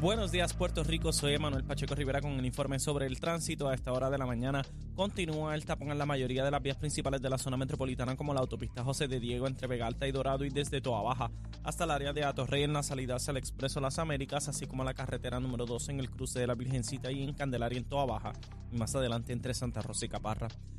Buenos 0.00 0.30
días 0.30 0.54
Puerto 0.54 0.84
Rico, 0.84 1.12
soy 1.12 1.34
Emanuel 1.34 1.64
Pacheco 1.64 1.96
Rivera 1.96 2.20
con 2.20 2.30
el 2.30 2.46
informe 2.46 2.78
sobre 2.78 3.06
el 3.06 3.18
tránsito. 3.18 3.68
A 3.68 3.74
esta 3.74 3.92
hora 3.92 4.08
de 4.08 4.16
la 4.16 4.26
mañana 4.26 4.64
continúa 4.94 5.56
el 5.56 5.64
tapón 5.64 5.90
en 5.90 5.98
la 5.98 6.06
mayoría 6.06 6.44
de 6.44 6.52
las 6.52 6.62
vías 6.62 6.76
principales 6.76 7.20
de 7.20 7.28
la 7.28 7.36
zona 7.36 7.56
metropolitana 7.56 8.14
como 8.14 8.32
la 8.32 8.38
autopista 8.38 8.84
José 8.84 9.08
de 9.08 9.18
Diego 9.18 9.48
entre 9.48 9.66
Vega 9.66 9.88
Alta 9.88 10.06
y 10.06 10.12
Dorado 10.12 10.44
y 10.44 10.50
desde 10.50 10.80
Toa 10.80 11.02
Baja 11.02 11.32
hasta 11.64 11.82
el 11.82 11.90
área 11.90 12.12
de 12.12 12.22
Atorrey 12.22 12.62
en 12.62 12.74
la 12.74 12.84
salida 12.84 13.16
hacia 13.16 13.32
el 13.32 13.38
Expreso 13.38 13.80
Las 13.80 13.98
Américas, 13.98 14.48
así 14.48 14.66
como 14.66 14.84
la 14.84 14.94
carretera 14.94 15.40
número 15.40 15.66
2 15.66 15.88
en 15.88 15.98
el 15.98 16.10
cruce 16.10 16.38
de 16.38 16.46
la 16.46 16.54
Virgencita 16.54 17.10
y 17.10 17.24
en 17.24 17.34
Candelaria 17.34 17.78
en 17.78 17.84
Toa 17.84 18.06
Baja 18.06 18.32
y 18.70 18.76
más 18.76 18.94
adelante 18.94 19.32
entre 19.32 19.52
Santa 19.52 19.82
Rosa 19.82 20.06
y 20.06 20.08
Caparra. 20.08 20.46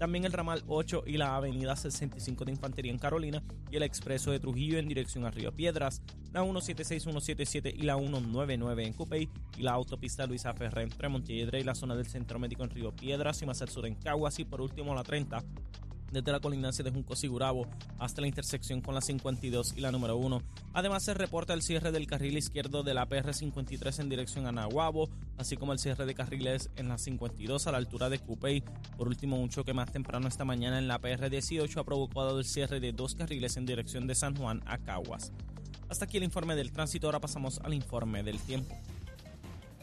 También 0.00 0.24
el 0.24 0.32
ramal 0.32 0.64
8 0.66 1.02
y 1.06 1.18
la 1.18 1.36
avenida 1.36 1.76
65 1.76 2.46
de 2.46 2.52
Infantería 2.52 2.90
en 2.90 2.98
Carolina 2.98 3.42
y 3.70 3.76
el 3.76 3.82
expreso 3.82 4.30
de 4.30 4.40
Trujillo 4.40 4.78
en 4.78 4.88
dirección 4.88 5.26
a 5.26 5.30
Río 5.30 5.52
Piedras, 5.52 6.00
la 6.32 6.40
176, 6.40 7.02
177 7.02 7.74
y 7.76 7.82
la 7.82 7.98
199 7.98 8.86
en 8.86 8.94
Cupey 8.94 9.28
y 9.58 9.62
la 9.62 9.72
autopista 9.72 10.26
Luisa 10.26 10.54
Ferré 10.54 10.84
entre 10.84 11.10
Montelledre 11.10 11.60
y 11.60 11.64
la 11.64 11.74
zona 11.74 11.96
del 11.96 12.06
Centro 12.06 12.38
Médico 12.38 12.64
en 12.64 12.70
Río 12.70 12.96
Piedras 12.96 13.42
y 13.42 13.46
más 13.46 13.60
al 13.60 13.68
sur 13.68 13.86
en 13.86 13.94
Caguas 13.94 14.38
y 14.38 14.46
por 14.46 14.62
último 14.62 14.94
la 14.94 15.02
30 15.02 15.44
desde 16.10 16.32
la 16.32 16.40
colindancia 16.40 16.84
de 16.84 16.90
Junco 16.90 17.16
Sigurabo 17.16 17.66
hasta 17.98 18.20
la 18.20 18.26
intersección 18.26 18.80
con 18.80 18.94
la 18.94 19.00
52 19.00 19.74
y 19.76 19.80
la 19.80 19.92
número 19.92 20.16
1. 20.16 20.42
Además 20.72 21.02
se 21.02 21.14
reporta 21.14 21.54
el 21.54 21.62
cierre 21.62 21.92
del 21.92 22.06
carril 22.06 22.36
izquierdo 22.36 22.82
de 22.82 22.94
la 22.94 23.08
PR53 23.08 24.00
en 24.00 24.08
dirección 24.08 24.46
a 24.46 24.52
Nahuabo, 24.52 25.08
así 25.36 25.56
como 25.56 25.72
el 25.72 25.78
cierre 25.78 26.06
de 26.06 26.14
carriles 26.14 26.70
en 26.76 26.88
la 26.88 26.98
52 26.98 27.66
a 27.66 27.72
la 27.72 27.78
altura 27.78 28.08
de 28.08 28.18
Cupey. 28.18 28.62
Por 28.96 29.08
último, 29.08 29.40
un 29.40 29.48
choque 29.48 29.74
más 29.74 29.92
temprano 29.92 30.28
esta 30.28 30.44
mañana 30.44 30.78
en 30.78 30.88
la 30.88 31.00
PR18 31.00 31.80
ha 31.80 31.84
provocado 31.84 32.38
el 32.38 32.44
cierre 32.44 32.80
de 32.80 32.92
dos 32.92 33.14
carriles 33.14 33.56
en 33.56 33.66
dirección 33.66 34.06
de 34.06 34.14
San 34.14 34.36
Juan 34.36 34.62
a 34.66 34.78
Caguas. 34.78 35.32
Hasta 35.88 36.04
aquí 36.04 36.18
el 36.18 36.24
informe 36.24 36.54
del 36.54 36.70
tránsito, 36.70 37.08
ahora 37.08 37.20
pasamos 37.20 37.58
al 37.64 37.74
informe 37.74 38.22
del 38.22 38.38
tiempo. 38.38 38.76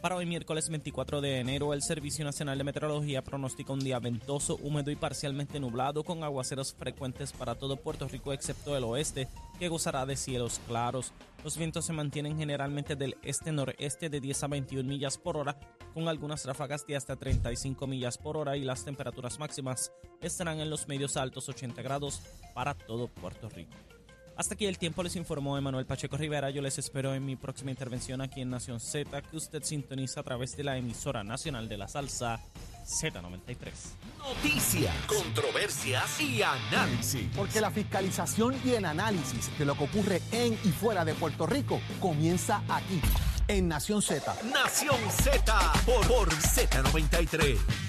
Para 0.01 0.15
hoy 0.15 0.27
miércoles 0.27 0.69
24 0.69 1.21
de 1.21 1.39
enero, 1.39 1.73
el 1.73 1.81
Servicio 1.81 2.23
Nacional 2.23 2.59
de 2.59 2.63
Meteorología 2.63 3.23
pronostica 3.23 3.73
un 3.73 3.79
día 3.79 3.97
ventoso, 3.97 4.55
húmedo 4.61 4.91
y 4.91 4.95
parcialmente 4.95 5.59
nublado 5.59 6.03
con 6.03 6.23
aguaceros 6.23 6.75
frecuentes 6.75 7.33
para 7.33 7.55
todo 7.55 7.77
Puerto 7.77 8.07
Rico 8.07 8.31
excepto 8.31 8.77
el 8.77 8.83
oeste, 8.83 9.27
que 9.57 9.69
gozará 9.69 10.05
de 10.05 10.15
cielos 10.15 10.61
claros. 10.67 11.13
Los 11.43 11.57
vientos 11.57 11.85
se 11.85 11.93
mantienen 11.93 12.37
generalmente 12.37 12.95
del 12.95 13.17
este-noreste 13.23 14.09
de 14.09 14.21
10 14.21 14.43
a 14.43 14.47
21 14.47 14.87
millas 14.87 15.17
por 15.17 15.35
hora, 15.35 15.59
con 15.95 16.07
algunas 16.07 16.45
ráfagas 16.45 16.85
de 16.85 16.95
hasta 16.95 17.15
35 17.15 17.87
millas 17.87 18.19
por 18.19 18.37
hora 18.37 18.55
y 18.55 18.63
las 18.63 18.85
temperaturas 18.85 19.39
máximas 19.39 19.91
estarán 20.21 20.59
en 20.59 20.69
los 20.69 20.87
medios 20.87 21.17
altos 21.17 21.49
80 21.49 21.81
grados 21.81 22.21
para 22.53 22.75
todo 22.75 23.07
Puerto 23.07 23.49
Rico. 23.49 23.73
Hasta 24.37 24.53
aquí 24.53 24.67
el 24.67 24.77
tiempo 24.77 25.01
les 25.01 25.15
informó 25.15 25.57
Emanuel 25.57 25.87
Pacheco 25.87 26.15
Rivera. 26.15 26.51
Yo 26.51 26.61
les 26.61 26.77
espero 26.77 27.15
en 27.15 27.25
mi 27.25 27.35
próxima 27.35 27.71
intervención 27.71 28.21
aquí 28.21 28.41
en 28.41 28.51
Nación 28.51 28.79
Z, 28.79 29.23
que 29.23 29.35
usted 29.35 29.63
sintoniza 29.63 30.19
a 30.19 30.23
través 30.23 30.55
de 30.55 30.63
la 30.63 30.77
emisora 30.77 31.23
nacional 31.23 31.67
de 31.67 31.77
la 31.77 31.87
salsa 31.87 32.39
Z93. 32.85 33.71
Noticias, 34.19 34.95
controversias 35.07 36.21
y 36.21 36.43
análisis. 36.43 37.27
Porque 37.35 37.59
la 37.59 37.71
fiscalización 37.71 38.55
y 38.63 38.73
el 38.73 38.85
análisis 38.85 39.49
de 39.57 39.65
lo 39.65 39.75
que 39.75 39.85
ocurre 39.85 40.21
en 40.31 40.53
y 40.53 40.69
fuera 40.69 41.03
de 41.03 41.15
Puerto 41.15 41.47
Rico 41.47 41.81
comienza 41.99 42.61
aquí, 42.69 43.01
en 43.47 43.67
Nación 43.67 44.03
Z. 44.03 44.35
Nación 44.53 44.99
Z 45.09 45.73
por, 45.83 46.07
por 46.07 46.29
Z93. 46.29 47.86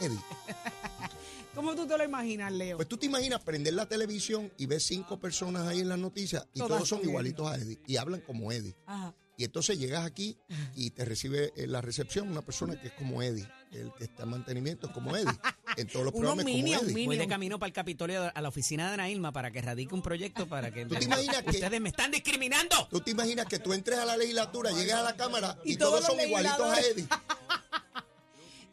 Eddie, 0.00 0.18
¿Cómo 1.54 1.74
tú 1.74 1.86
te 1.86 1.98
lo 1.98 2.04
imaginas, 2.04 2.52
Leo? 2.52 2.76
pues 2.76 2.88
tú 2.88 2.96
te 2.96 3.06
imaginas 3.06 3.40
prender 3.42 3.74
la 3.74 3.86
televisión 3.86 4.52
y 4.58 4.66
ver 4.66 4.80
cinco 4.80 5.18
personas 5.18 5.66
ahí 5.66 5.80
en 5.80 5.88
las 5.88 5.98
noticias 5.98 6.46
y 6.54 6.58
Todas 6.60 6.76
todos 6.78 6.88
son 6.88 7.00
igualitos 7.02 7.50
a 7.50 7.56
Eddie 7.56 7.78
y 7.86 7.96
hablan 7.96 8.20
como 8.20 8.52
Eddie. 8.52 8.76
Ajá. 8.86 9.14
Y 9.36 9.44
entonces 9.44 9.78
llegas 9.78 10.04
aquí 10.04 10.36
y 10.74 10.90
te 10.90 11.04
recibe 11.04 11.52
en 11.56 11.70
la 11.70 11.80
recepción 11.80 12.28
una 12.28 12.42
persona 12.42 12.80
que 12.80 12.88
es 12.88 12.92
como 12.94 13.22
Eddie, 13.22 13.48
el 13.70 13.92
que 13.96 14.02
está 14.04 14.24
en 14.24 14.30
mantenimiento 14.30 14.88
es 14.88 14.92
como 14.92 15.16
Eddie. 15.16 15.30
En 15.76 15.86
todos 15.86 16.04
los 16.06 16.14
Unos 16.14 16.34
programas 16.34 16.44
minions, 16.44 16.80
como 16.82 16.90
Eddie. 16.92 17.06
Voy 17.06 17.18
de 17.18 17.28
camino 17.28 17.56
para 17.60 17.68
el 17.68 17.72
Capitolio 17.72 18.32
a 18.34 18.40
la 18.40 18.48
oficina 18.48 18.88
de 18.88 18.94
Ana 18.94 19.08
Irma 19.10 19.30
para 19.32 19.52
que 19.52 19.62
radique 19.62 19.94
un 19.94 20.02
proyecto 20.02 20.48
para 20.48 20.72
que 20.72 20.86
¿Tú 20.86 20.96
te 20.96 21.04
imaginas 21.04 21.42
que- 21.44 21.50
ustedes 21.50 21.80
me 21.80 21.88
están 21.88 22.10
discriminando. 22.10 22.88
¿Tú 22.90 23.00
te 23.00 23.12
imaginas 23.12 23.46
que 23.46 23.60
tú 23.60 23.72
entres 23.72 23.98
a 24.00 24.04
la 24.04 24.16
legislatura, 24.16 24.72
llegues 24.72 24.94
a 24.94 25.02
la 25.02 25.16
Cámara 25.16 25.56
y, 25.64 25.74
Y 25.74 25.76
todos, 25.76 26.00
todos 26.00 26.06
son 26.18 26.20
igualitos 26.26 26.60
a. 26.60 26.80
Eddie? 26.80 27.06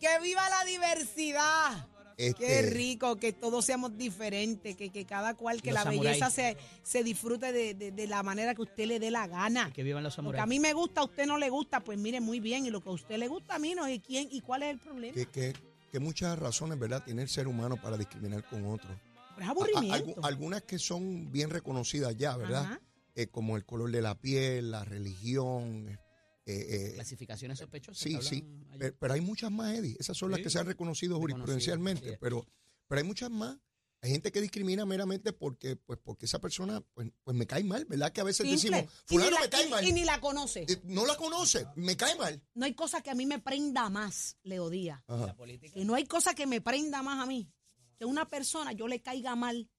¡Que 0.06 0.24
viva 0.24 0.48
la 0.50 0.64
diversidad! 0.66 1.88
Este, 2.18 2.46
Qué 2.46 2.62
rico, 2.62 3.18
que 3.18 3.34
todos 3.34 3.66
seamos 3.66 3.98
diferentes, 3.98 4.78
que, 4.78 4.90
que 4.90 5.04
cada 5.06 5.34
cual, 5.34 5.62
que 5.62 5.72
Los 5.72 5.80
la 5.80 5.84
samuráis. 5.84 6.18
belleza 6.20 6.30
se, 6.30 6.56
se 6.82 7.04
disfrute 7.04 7.52
de, 7.52 7.74
de- 7.74 7.92
de 7.92 8.08
la 8.08 8.24
manera 8.24 8.56
que 8.56 8.62
usted 8.62 8.86
le 8.86 9.00
dé 9.00 9.12
la 9.12 9.28
gana. 9.28 9.74
Que 9.74 9.84
vivan 9.84 10.02
los 10.04 10.14
Lo 10.14 10.16
que 10.16 10.16
samuráis. 10.16 10.44
a 10.44 10.46
mí 10.46 10.60
me 10.62 10.72
gusta, 10.72 11.02
a 11.02 11.04
usted 11.04 11.26
no 11.26 11.38
le 11.38 11.50
gusta, 11.50 11.82
pues 11.82 11.98
mire 12.00 12.22
muy 12.22 12.40
bien, 12.40 12.66
y 12.66 12.70
lo 12.70 12.80
que 12.82 12.88
a 12.88 12.94
usted 12.94 13.18
le 13.18 13.28
gusta, 13.28 13.56
a 13.56 13.60
mí 13.60 13.76
no. 13.76 13.90
¿Y 13.90 14.00
quién 14.00 14.30
y 14.32 14.40
cuál 14.40 14.64
es 14.64 14.70
el 14.70 14.80
problema? 14.80 15.14
que, 15.14 15.26
que, 15.26 15.54
que 15.92 16.00
muchas 16.00 16.40
razones, 16.40 16.80
¿verdad?, 16.80 17.04
tiene 17.04 17.24
el 17.24 17.28
ser 17.30 17.48
humano 17.50 17.76
para 17.82 17.98
discriminar 17.98 18.48
con 18.48 18.66
otros. 18.66 18.96
Pero 19.36 19.42
es 19.42 19.44
A- 19.44 19.48
a- 19.48 19.52
aburrimiento. 19.52 20.16
algu- 20.16 20.26
algunas 20.26 20.62
que 20.62 20.80
son 20.80 21.30
bien 21.34 21.50
reconocidas 21.50 22.16
ya, 22.16 22.38
¿verdad? 22.38 22.80
Eh, 23.16 23.28
como 23.28 23.58
el 23.58 23.66
color 23.66 23.92
de 23.92 24.02
la 24.02 24.16
piel, 24.16 24.72
la 24.72 24.86
religión. 24.86 26.00
Eh, 26.46 26.90
eh, 26.90 26.92
Clasificaciones 26.96 27.58
sospechosas. 27.60 28.02
sí, 28.02 28.18
sí. 28.22 28.36
ayer. 28.36 28.78
Pero, 28.80 28.96
pero 29.00 29.14
hay 29.14 29.22
muchas 29.22 29.52
más, 29.52 29.74
Eddie. 29.76 29.96
Esas 30.00 30.18
son 30.18 30.32
las 30.32 30.40
que 30.42 30.50
se 30.50 30.60
han 30.60 30.66
reconocido 30.68 31.18
jurisprudencialmente. 31.20 32.12
sí. 32.12 32.18
Pero, 32.20 32.46
pero 32.88 33.00
hay 33.02 33.08
muchas 33.08 33.30
más. 33.32 33.58
Hay 34.02 34.12
gente 34.12 34.32
que 34.32 34.40
discrimina 34.40 34.86
meramente 34.86 35.34
porque, 35.34 35.76
pues, 35.78 35.98
porque 36.04 36.28
esa 36.28 36.40
persona 36.40 36.82
pues, 36.94 37.10
pues 37.24 37.36
me 37.36 37.48
cae 37.48 37.64
mal, 37.64 37.86
¿verdad? 37.86 38.12
Que 38.12 38.22
a 38.22 38.26
veces 38.26 38.48
Simple. 38.48 38.82
decimos, 38.82 38.94
Y 39.10 39.16
ni 39.16 39.18
fulano 39.24 39.32
la- 39.38 39.42
me 39.42 39.50
cae 39.50 39.66
y- 39.66 39.70
mal. 39.72 39.88
y 39.88 39.92
ni 39.94 40.04
la 40.04 40.22
conoce. 40.22 40.66
Eh, 40.70 40.82
no 40.84 41.08
la 41.08 41.18
conoce, 41.18 41.66
me 41.76 41.98
cae 41.98 42.16
mal. 42.16 42.40
No 42.54 42.66
hay 42.66 42.76
cosa 42.76 43.02
que 43.02 43.10
a 43.10 43.16
mí 43.16 43.26
me 43.26 43.40
prenda 43.40 43.90
más, 43.90 44.38
Leo 44.44 44.70
Díaz. 44.70 45.02
Ajá. 45.08 45.26
La 45.28 45.36
política. 45.36 45.74
Que 45.74 45.86
no 45.86 45.96
hay 45.96 46.06
cosa 46.06 46.36
que 46.36 46.46
me 46.46 46.62
prenda 46.62 47.02
más 47.02 47.24
a 47.24 47.26
mí. 47.26 47.50
Que 47.98 48.06
una 48.06 48.28
persona 48.28 48.74
yo 48.74 48.88
le 48.88 49.02
caiga 49.02 49.36
mal, 49.36 49.72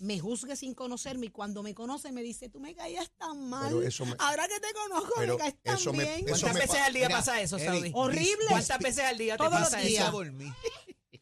me 0.00 0.18
juzgue 0.20 0.54
sin 0.56 0.74
conocerme 0.74 1.26
y 1.26 1.30
cuando 1.30 1.62
me 1.62 1.74
conoce 1.74 2.12
me 2.12 2.22
dice, 2.22 2.48
tú 2.48 2.60
me 2.60 2.74
caías 2.74 3.10
tan 3.18 3.48
mal. 3.48 3.68
Pero 3.68 3.82
eso 3.82 4.06
me- 4.06 4.14
Ahora 4.18 4.46
que 4.46 4.60
te 4.60 4.72
conozco, 4.72 5.20
me 5.20 5.36
caes 5.36 5.54
tan 5.62 5.76
eso 5.76 5.92
me- 5.92 6.04
bien. 6.04 6.18
eso 6.20 6.26
¿Cuántas 6.28 6.54
me 6.54 6.60
veces 6.60 6.76
pa- 6.76 6.86
al 6.86 6.92
día 6.94 7.06
Mira, 7.08 7.18
pasa 7.18 7.40
eso, 7.40 7.56
Eddie, 7.56 7.66
Saudi? 7.66 7.90
Horrible. 7.94 8.46
¿Cuántas 8.48 8.78
veces 8.78 9.04
al 9.04 9.18
día 9.18 9.34
te 9.34 9.38
Todos 9.38 9.52
los 9.52 9.60
pasa 9.70 9.78
días. 9.80 10.08
eso? 10.08 10.22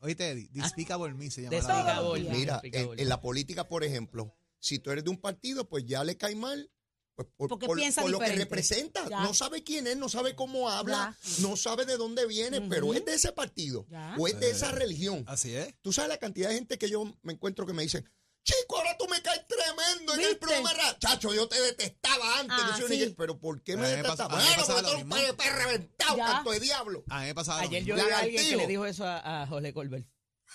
Oíste, 0.00 0.28
Eddie, 0.30 0.48
Despicable 0.52 1.14
me 1.14 1.30
se 1.30 1.42
llama. 1.42 1.56
la 1.56 1.58
Despicable. 1.66 2.02
los 2.02 2.20
días. 2.20 2.36
Mira, 2.36 2.60
en, 2.64 3.00
en 3.00 3.08
la 3.08 3.20
política, 3.20 3.66
por 3.68 3.82
ejemplo, 3.82 4.36
si 4.60 4.78
tú 4.78 4.90
eres 4.90 5.04
de 5.04 5.10
un 5.10 5.16
partido, 5.20 5.68
pues 5.68 5.84
ya 5.86 6.04
le 6.04 6.16
cae 6.16 6.34
mal. 6.34 6.70
Pues 7.14 7.28
por, 7.34 7.48
Porque 7.48 7.66
por- 7.66 7.78
piensa 7.78 8.02
por 8.02 8.10
lo 8.10 8.18
que 8.18 8.30
representa. 8.32 9.08
Ya. 9.08 9.20
No 9.22 9.32
sabe 9.32 9.64
quién 9.64 9.86
es, 9.86 9.96
no 9.96 10.10
sabe 10.10 10.34
cómo 10.36 10.68
habla, 10.68 11.16
no 11.40 11.56
sabe 11.56 11.86
de 11.86 11.96
dónde 11.96 12.26
viene, 12.26 12.60
pero 12.60 12.92
es 12.92 13.06
de 13.06 13.14
ese 13.14 13.32
partido 13.32 13.86
Ya. 13.88 14.14
o 14.18 14.28
es 14.28 14.38
de 14.38 14.50
esa 14.50 14.70
religión. 14.70 15.24
Así 15.26 15.54
es. 15.56 15.74
Tú 15.80 15.94
sabes 15.94 16.10
la 16.10 16.18
cantidad 16.18 16.50
de 16.50 16.56
gente 16.56 16.76
que 16.76 16.90
yo 16.90 17.16
me 17.22 17.32
encuentro 17.32 17.64
que 17.64 17.72
me 17.72 17.82
dicen, 17.82 18.04
chico, 18.46 18.76
ahora 18.78 18.96
tú 18.96 19.06
me 19.08 19.20
caes 19.20 19.42
tremendo 19.46 20.14
en 20.14 20.20
el 20.20 20.38
programa. 20.38 20.70
Chacho, 20.98 21.34
yo 21.34 21.46
te 21.48 21.60
detestaba 21.60 22.38
antes. 22.38 22.56
Ah, 22.58 22.76
soy 22.78 22.88
sí. 22.88 22.94
igual". 22.94 23.14
Pero 23.18 23.38
¿por 23.38 23.62
qué 23.62 23.76
me 23.76 23.82
mí 23.82 23.96
me 23.96 24.02
pasa- 24.04 24.28
detestaba? 24.28 24.34
a 24.34 24.36
mí 24.36 24.42
me 24.42 24.48
Bueno, 24.48 24.60
pasaba 24.66 24.78
porque 24.82 25.04
tú 25.04 25.16
eres 25.16 25.50
un 25.52 25.58
reventado, 25.58 26.16
canto 26.18 26.50
de 26.52 26.60
diablo. 26.60 27.04
A 27.10 27.20
mí 27.20 27.26
me 27.26 27.34
pasaba 27.34 27.60
lo 27.62 27.68
Ayer 27.68 27.82
mismo. 27.82 27.98
yo 27.98 28.04
vi 28.06 28.10
a 28.10 28.18
alguien 28.20 28.48
que 28.48 28.56
le 28.56 28.66
dijo 28.66 28.86
eso 28.86 29.04
a, 29.04 29.42
a 29.42 29.46
Jorge 29.46 29.72
Colbert. 29.74 30.08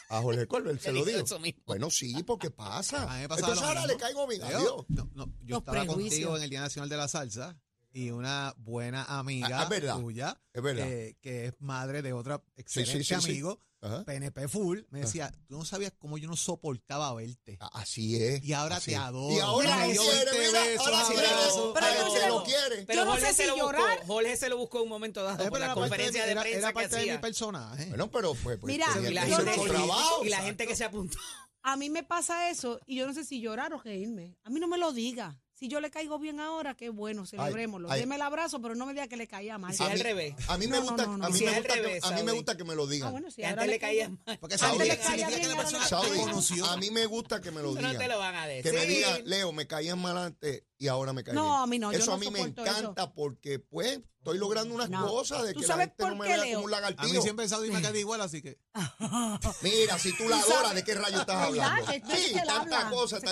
A 0.09 0.21
Jorge 0.21 0.47
Colbert 0.47 0.79
se 0.81 0.91
lo 0.91 1.05
dijo 1.05 1.21
digo. 1.23 1.53
Bueno, 1.65 1.89
sí, 1.91 2.23
porque 2.23 2.49
pasa. 2.49 3.03
A 3.03 3.15
mí 3.15 3.21
me 3.21 3.29
pasaba 3.29 3.49
Entonces 3.53 3.61
lo 3.61 3.67
ahora 3.67 3.81
mismo. 3.81 3.93
le 3.93 3.99
caigo 3.99 4.27
bien. 4.27 4.41
No, 4.41 4.85
no, 5.13 5.25
yo 5.43 5.55
Los 5.55 5.59
estaba 5.59 5.77
prejuicios. 5.83 6.09
contigo 6.09 6.37
en 6.37 6.43
el 6.43 6.49
Día 6.49 6.61
Nacional 6.61 6.89
de 6.89 6.97
la 6.97 7.07
Salsa 7.07 7.57
y 7.93 8.11
una 8.11 8.53
buena 8.57 9.03
amiga 9.05 9.59
Ah, 9.59 9.63
es 9.63 9.69
verdad. 9.69 9.95
tuya, 9.99 10.41
Es 10.53 10.61
verdad. 10.61 10.87
eh, 10.87 11.17
que 11.21 11.45
es 11.47 11.53
madre 11.59 12.01
de 12.01 12.13
otra 12.13 12.41
sí, 12.55 12.61
excelente 12.61 13.03
sí, 13.03 13.03
sí. 13.03 13.13
amigo, 13.13 13.61
Ajá. 13.83 14.03
PNP 14.05 14.47
full, 14.47 14.81
me 14.91 14.99
decía, 14.99 15.31
tú 15.47 15.57
no 15.57 15.65
sabías 15.65 15.91
cómo 15.97 16.17
yo 16.19 16.27
no 16.29 16.35
soportaba 16.35 17.11
verte. 17.15 17.57
A- 17.59 17.81
Así 17.81 18.15
es. 18.23 18.43
Y 18.43 18.53
ahora 18.53 18.79
te 18.79 18.91
es. 18.91 18.97
adoro. 18.99 19.35
Y 19.35 19.39
ahora 19.39 19.75
Me 19.77 19.87
lo 19.87 19.91
dio 19.93 20.01
quiere, 20.03 20.31
20 20.31 20.47
mira, 20.47 20.63
besos, 20.65 20.85
ahora 20.87 21.05
sí 21.05 21.13
abrazos. 21.17 21.71
Pero 21.73 21.85
Ay, 21.87 21.95
yo 21.97 22.05
no 22.05 22.11
se 22.13 22.19
sé- 22.19 22.27
lo 22.27 22.43
quiere. 22.43 22.85
Pero 22.85 22.99
Yo 22.99 23.05
no 23.05 23.11
Jorge 23.11 23.25
sé 23.27 23.33
se 23.33 23.41
si 23.41 23.47
lo 23.49 23.53
buscó. 23.55 23.71
llorar. 23.71 24.05
Jorge 24.05 24.37
se 24.37 24.49
lo 24.49 24.57
buscó 24.57 24.83
un 24.83 24.89
momento 24.89 25.23
dado 25.23 25.43
Eh, 25.43 25.49
por 25.49 25.59
la 25.59 25.73
conferencia 25.73 26.25
de 26.25 26.31
era- 26.31 26.41
prensa 26.41 26.59
era 26.59 26.67
que 26.69 26.73
parte 26.75 26.95
de 26.97 27.11
mi 27.11 27.17
personaje. 27.17 27.85
Bueno, 27.89 28.11
pero 28.11 28.35
pues, 28.35 28.59
pues 28.59 28.71
Mira, 28.71 28.85
Y 29.09 29.13
la, 29.13 29.25
que 29.25 29.35
gente, 29.35 29.51
trabajo. 29.67 30.25
y 30.25 30.29
la 30.29 30.41
gente 30.43 30.67
que 30.67 30.75
se 30.75 30.83
apuntó. 30.83 31.17
A 31.63 31.75
mí 31.75 31.89
me 31.89 32.03
pasa 32.03 32.49
eso 32.51 32.79
y 32.85 32.97
yo 32.97 33.07
no 33.07 33.13
sé 33.15 33.23
si 33.23 33.39
llorar 33.41 33.73
o 33.73 33.79
reírme. 33.81 34.37
A 34.43 34.49
mí 34.51 34.59
no 34.59 34.67
me 34.67 34.77
lo 34.77 34.91
diga. 34.93 35.40
Si 35.61 35.67
yo 35.67 35.79
le 35.79 35.91
caigo 35.91 36.17
bien 36.17 36.39
ahora, 36.39 36.73
qué 36.73 36.89
bueno, 36.89 37.27
celebrémoslo. 37.27 37.91
ay. 37.91 37.99
Deme 37.99 38.15
el 38.15 38.23
abrazo, 38.23 38.59
pero 38.63 38.73
no 38.73 38.87
me 38.87 38.93
diga 38.93 39.07
que 39.07 39.15
le 39.15 39.27
caía 39.27 39.59
mal. 39.59 39.71
Si 39.75 39.83
al 39.83 39.99
revés. 39.99 40.33
A 40.47 40.57
mí 40.57 40.65
me 40.65 40.79
gusta, 40.79 41.03
a 41.03 41.07
mí 41.07 41.39
me 41.39 41.51
gusta, 41.53 41.73
que, 41.75 41.99
a 42.01 42.11
mí 42.13 42.23
me 42.23 42.31
gusta 42.31 42.57
que 42.57 42.63
me 42.63 42.73
lo 42.73 42.85
Ah, 42.85 42.89
digan. 42.89 43.11
bueno, 43.11 43.29
si 43.29 43.43
antes 43.43 43.67
le 43.67 43.79
caigo- 43.79 44.17
mal. 44.25 44.39
Porque 44.39 44.57
Saudi, 44.57 44.77
Saudi 44.79 44.89
le 44.89 44.97
caía 44.97 45.05
significa 45.05 45.27
bien, 45.27 45.41
que 45.41 45.47
la 45.49 45.55
persona 45.57 46.15
conoció. 46.25 46.65
a 46.65 46.77
mí 46.77 46.89
me 46.89 47.05
gusta 47.05 47.41
que 47.41 47.51
me 47.51 47.61
lo 47.61 47.73
Eso 47.73 47.81
no 47.81 47.87
digan. 47.89 48.01
te 48.01 48.07
lo 48.07 48.17
van 48.17 48.33
a 48.35 48.47
decir. 48.47 48.71
Que 48.71 48.75
me 48.75 48.85
digan, 48.87 49.21
Leo, 49.25 49.51
me 49.51 49.67
caían 49.67 50.01
mal 50.01 50.17
antes 50.17 50.63
y 50.81 50.87
ahora 50.87 51.13
me 51.13 51.23
caen 51.23 51.35
No, 51.35 51.43
bien. 51.43 51.55
a 51.61 51.67
mí 51.67 51.77
no, 51.79 51.91
yo 51.91 51.99
Eso 51.99 52.07
no 52.07 52.13
a 52.15 52.17
mí 52.17 52.31
me 52.31 52.39
encanta 52.39 53.13
porque, 53.13 53.59
pues, 53.59 53.99
estoy 54.17 54.39
logrando 54.39 54.73
unas 54.73 54.89
No. 54.89 55.05
cosas 55.07 55.43
de 55.43 55.53
¿Tú 55.53 55.59
que 55.61 55.67
la 55.67 55.77
gente 55.77 56.03
no 56.07 56.15
me 56.15 56.27
vea 56.27 56.37
Leo? 56.37 56.55
como 56.55 56.65
un 56.65 56.73
A 56.73 56.77
mí 56.79 56.81
lagartijo. 56.89 57.21
siempre 57.21 57.47
Saudi 57.47 57.69
me 57.69 57.81
cae 57.83 57.99
igual, 57.99 58.19
así 58.21 58.41
que 58.41 58.57
Mira, 59.61 59.99
si 59.99 60.17
tú 60.17 60.27
la 60.27 60.39
adoras, 60.39 60.73
¿de 60.73 60.83
qué 60.83 60.95
rayo 60.95 61.19
estás 61.21 61.35
hablando? 61.35 61.91
Eres 61.91 62.03
Sí, 62.09 62.33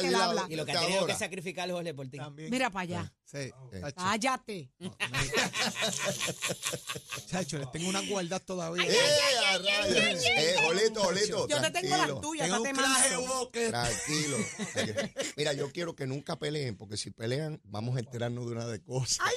él 0.06 0.12
la- 0.12 0.26
habla. 0.26 0.46
Y 0.48 0.56
lo 0.56 0.66
que 0.66 0.72
te 0.74 0.78
ha 0.78 0.82
tenido 0.82 1.06
que 1.08 1.16
sacrificar 1.16 1.68
ti. 2.12 2.18
también. 2.18 2.52
Mira 2.52 2.70
para 2.70 2.84
allá. 2.84 3.14
Sí, 3.30 3.52
tacho, 3.80 3.96
Cállate. 3.96 4.72
chacho, 7.28 7.60
les 7.60 7.72
tengo 7.72 7.90
unas 7.90 8.08
guardas 8.10 8.44
todavía. 8.44 8.84
¡Eh, 8.90 8.98
a 9.46 9.58
rayos! 9.60 10.24
¡Eh, 10.26 10.56
Jolito, 10.64 11.04
Jolito! 11.04 11.48
Yo 11.48 11.62
te 11.62 11.70
tengo 11.70 11.96
tranquilo. 11.96 12.14
las 12.16 12.22
tuyas, 12.22 12.48
Tengo 12.48 12.64
un 12.64 12.72
claje 12.72 13.16
boque. 13.18 13.68
Tranquilo. 13.70 14.38
Mira, 15.38 15.54
yo 15.54 15.72
quiero 15.72 15.96
que 15.96 16.08
nunca 16.08 16.40
peleen, 16.40 16.76
porque 16.76 16.98
si 16.98 17.12
pelean, 17.12 17.62
vamos 17.66 17.98
a 17.98 18.00
enterarnos 18.00 18.48
de 18.48 18.52
una 18.54 18.66
de 18.66 18.82
cosas. 18.82 19.20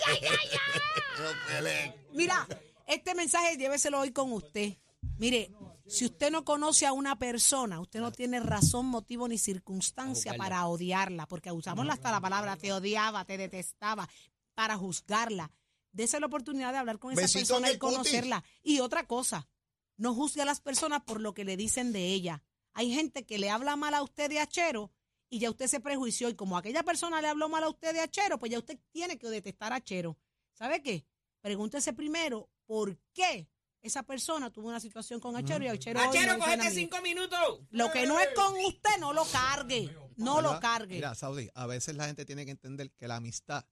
No 1.18 1.28
peleen. 1.46 1.94
Mira, 2.14 2.48
este 2.86 3.14
mensaje 3.14 3.58
lléveselo 3.58 4.00
hoy 4.00 4.10
con 4.12 4.32
usted. 4.32 4.72
Mire, 5.18 5.52
si 5.86 6.04
usted 6.06 6.30
no 6.30 6.44
conoce 6.44 6.86
a 6.86 6.92
una 6.92 7.18
persona, 7.18 7.80
usted 7.80 8.00
no 8.00 8.12
tiene 8.12 8.40
razón, 8.40 8.86
motivo 8.86 9.28
ni 9.28 9.38
circunstancia 9.38 10.34
para 10.34 10.66
odiarla, 10.66 11.26
porque 11.26 11.52
usamos 11.52 11.88
hasta 11.88 12.10
la 12.10 12.20
palabra 12.20 12.56
te 12.56 12.72
odiaba, 12.72 13.24
te 13.24 13.36
detestaba, 13.36 14.08
para 14.54 14.76
juzgarla. 14.76 15.50
Dese 15.92 16.18
la 16.18 16.26
oportunidad 16.26 16.72
de 16.72 16.78
hablar 16.78 16.98
con 16.98 17.12
esa 17.12 17.20
Besito 17.20 17.38
persona 17.40 17.70
y 17.70 17.78
conocerla. 17.78 18.42
Y 18.62 18.80
otra 18.80 19.06
cosa, 19.06 19.48
no 19.96 20.14
juzgue 20.14 20.42
a 20.42 20.46
las 20.46 20.60
personas 20.60 21.02
por 21.02 21.20
lo 21.20 21.34
que 21.34 21.44
le 21.44 21.56
dicen 21.56 21.92
de 21.92 22.06
ella. 22.06 22.42
Hay 22.72 22.92
gente 22.92 23.26
que 23.26 23.38
le 23.38 23.50
habla 23.50 23.76
mal 23.76 23.94
a 23.94 24.02
usted 24.02 24.30
de 24.30 24.40
Achero 24.40 24.90
y 25.28 25.38
ya 25.38 25.50
usted 25.50 25.66
se 25.66 25.80
prejuició 25.80 26.30
y 26.30 26.34
como 26.34 26.56
aquella 26.56 26.82
persona 26.82 27.20
le 27.20 27.28
habló 27.28 27.48
mal 27.48 27.64
a 27.64 27.68
usted 27.68 27.92
de 27.92 28.00
Achero, 28.00 28.38
pues 28.38 28.50
ya 28.50 28.58
usted 28.58 28.78
tiene 28.90 29.18
que 29.18 29.28
detestar 29.28 29.72
a 29.72 29.76
Achero. 29.76 30.18
¿Sabe 30.54 30.82
qué? 30.82 31.04
Pregúntese 31.42 31.92
primero 31.92 32.50
por 32.66 32.98
qué 33.12 33.51
esa 33.82 34.02
persona 34.04 34.50
tuvo 34.50 34.68
una 34.68 34.80
situación 34.80 35.20
con 35.20 35.36
Achero 35.36 35.64
y 35.64 35.68
Achero, 35.68 36.00
no 36.00 36.08
Achero, 36.10 36.38
cógete 36.38 36.60
amigo. 36.68 36.74
cinco 36.74 37.02
minutos. 37.02 37.60
Lo 37.70 37.90
que 37.90 38.06
no 38.06 38.18
es 38.20 38.28
con 38.34 38.54
usted, 38.64 38.98
no 39.00 39.12
lo 39.12 39.24
cargue. 39.26 39.94
No 40.16 40.40
lo 40.40 40.58
cargue. 40.60 40.94
Mira, 40.96 41.14
Saudi, 41.14 41.50
a 41.54 41.66
veces 41.66 41.96
la 41.96 42.06
gente 42.06 42.24
tiene 42.24 42.44
que 42.44 42.52
entender 42.52 42.90
que 42.92 43.08
la 43.08 43.16
amistad 43.16 43.64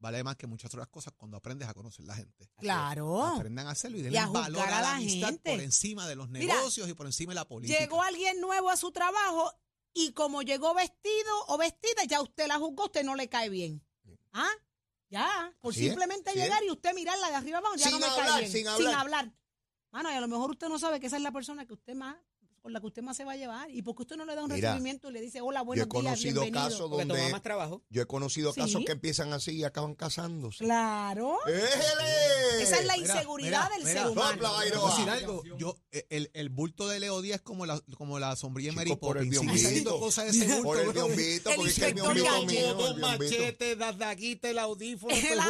vale 0.00 0.22
más 0.22 0.36
que 0.36 0.46
muchas 0.46 0.72
otras 0.72 0.86
cosas 0.88 1.12
cuando 1.16 1.36
aprendes 1.36 1.68
a 1.68 1.74
conocer 1.74 2.04
la 2.04 2.14
gente. 2.14 2.48
Claro. 2.58 3.24
Aprendan 3.26 3.66
a 3.66 3.70
hacerlo 3.70 3.96
y 3.96 4.00
Y 4.00 4.02
denle 4.04 4.18
a 4.20 4.26
valor 4.28 4.62
a 4.62 4.70
la 4.70 4.80
la 4.80 4.94
amistad 4.96 5.28
gente. 5.30 5.50
por 5.52 5.60
encima 5.60 6.06
de 6.06 6.14
los 6.14 6.28
Mira, 6.28 6.54
negocios 6.54 6.88
y 6.88 6.94
por 6.94 7.06
encima 7.06 7.32
de 7.32 7.34
la 7.36 7.48
política. 7.48 7.80
Llegó 7.80 8.00
alguien 8.02 8.40
nuevo 8.40 8.70
a 8.70 8.76
su 8.76 8.92
trabajo 8.92 9.52
y 9.92 10.12
como 10.12 10.42
llegó 10.42 10.72
vestido 10.74 11.46
o 11.48 11.58
vestida, 11.58 12.04
ya 12.06 12.22
usted 12.22 12.46
la 12.46 12.58
juzgó, 12.58 12.84
usted 12.84 13.02
no 13.02 13.16
le 13.16 13.28
cae 13.28 13.48
bien. 13.48 13.84
¿Ah? 14.32 14.48
Ya, 15.10 15.52
por 15.60 15.72
Así 15.72 15.86
simplemente 15.88 16.30
es. 16.30 16.36
llegar 16.36 16.62
y 16.62 16.70
usted 16.70 16.94
mirarla 16.94 17.30
de 17.30 17.34
arriba 17.36 17.58
abajo, 17.58 17.74
ya 17.76 17.84
Sin 17.88 17.92
no 17.94 17.98
me 17.98 18.06
hablar, 18.06 18.26
cae 18.28 18.40
bien. 18.40 18.52
sin 18.52 18.68
hablar. 18.68 18.94
hablar. 18.94 19.32
Mano, 19.90 20.10
y 20.10 20.14
a 20.14 20.20
lo 20.20 20.28
mejor 20.28 20.50
usted 20.50 20.68
no 20.68 20.78
sabe 20.78 21.00
que 21.00 21.06
esa 21.06 21.16
es 21.16 21.22
la 21.22 21.32
persona 21.32 21.64
que 21.66 21.72
usted 21.72 21.94
más, 21.94 22.16
con 22.68 22.74
la 22.74 22.80
que 22.80 22.86
usted 22.86 23.02
más 23.02 23.16
se 23.16 23.24
va 23.24 23.32
a 23.32 23.36
llevar. 23.36 23.70
Y 23.70 23.80
porque 23.80 24.02
usted 24.02 24.16
no 24.16 24.26
le 24.26 24.34
da 24.34 24.44
un 24.44 24.52
Mira, 24.52 24.72
recibimiento 24.72 25.08
y 25.08 25.12
le 25.14 25.20
dice, 25.22 25.40
hola, 25.40 25.60
Yo 25.60 25.62
he 25.62 25.66
buenos 25.66 25.88
días, 25.88 25.88
conocido 26.04 26.42
bienvenido. 26.42 26.68
casos 26.70 26.90
Porque 26.90 27.04
toma 27.06 27.14
donde 27.18 27.32
más 27.32 27.42
trabajo. 27.42 27.82
yo 27.88 28.02
he 28.02 28.06
conocido 28.06 28.52
Sí. 28.52 28.60
casos 28.60 28.82
que 28.84 28.92
empiezan 28.92 29.32
así 29.32 29.52
y 29.52 29.64
acaban 29.64 29.94
casándose. 29.94 30.64
Claro. 30.64 31.38
¡Éjele! 31.46 32.62
Esa 32.62 32.80
es 32.80 32.84
la 32.86 32.96
inseguridad 32.98 33.64
mira, 33.64 33.76
del 33.76 33.84
mira. 33.86 34.02
ser 34.02 34.10
humano. 34.10 34.30
Sopla, 34.32 34.48
Te 34.50 34.54
Bairoa. 34.56 34.80
voy 34.80 34.90
a 34.90 34.94
decir 34.96 35.10
algo. 35.10 35.42
Yo, 35.56 35.78
eh, 35.92 36.06
el, 36.10 36.30
el 36.34 36.48
bulto 36.50 36.88
de 36.88 37.00
Leo 37.00 37.22
Díaz 37.22 37.36
es 37.36 37.42
como 37.42 37.64
la, 37.64 37.80
como 37.96 38.18
la 38.18 38.36
sombrilla 38.36 38.68
de 38.72 38.72
Chico, 38.72 38.80
Mary 38.90 38.96
por 39.00 39.16
el 39.18 39.28
biombito. 39.30 39.98
cosas 39.98 40.24
de 40.26 40.30
ese 40.32 40.46
bulto. 40.46 40.62
Por 40.64 40.80
el 40.80 40.92
biombito, 40.92 41.50
El 41.50 41.56
porque 41.56 41.70
es 41.70 41.78
que 41.78 41.86
el 41.86 41.94
biombito 41.94 42.24
Dos 42.74 42.90
el 42.90 42.96
biombito. 42.96 43.00
machetes, 43.00 43.78
las 43.78 43.96
daguitas, 43.98 44.50
el 44.50 44.58
audífono, 44.58 45.14
El 45.16 45.40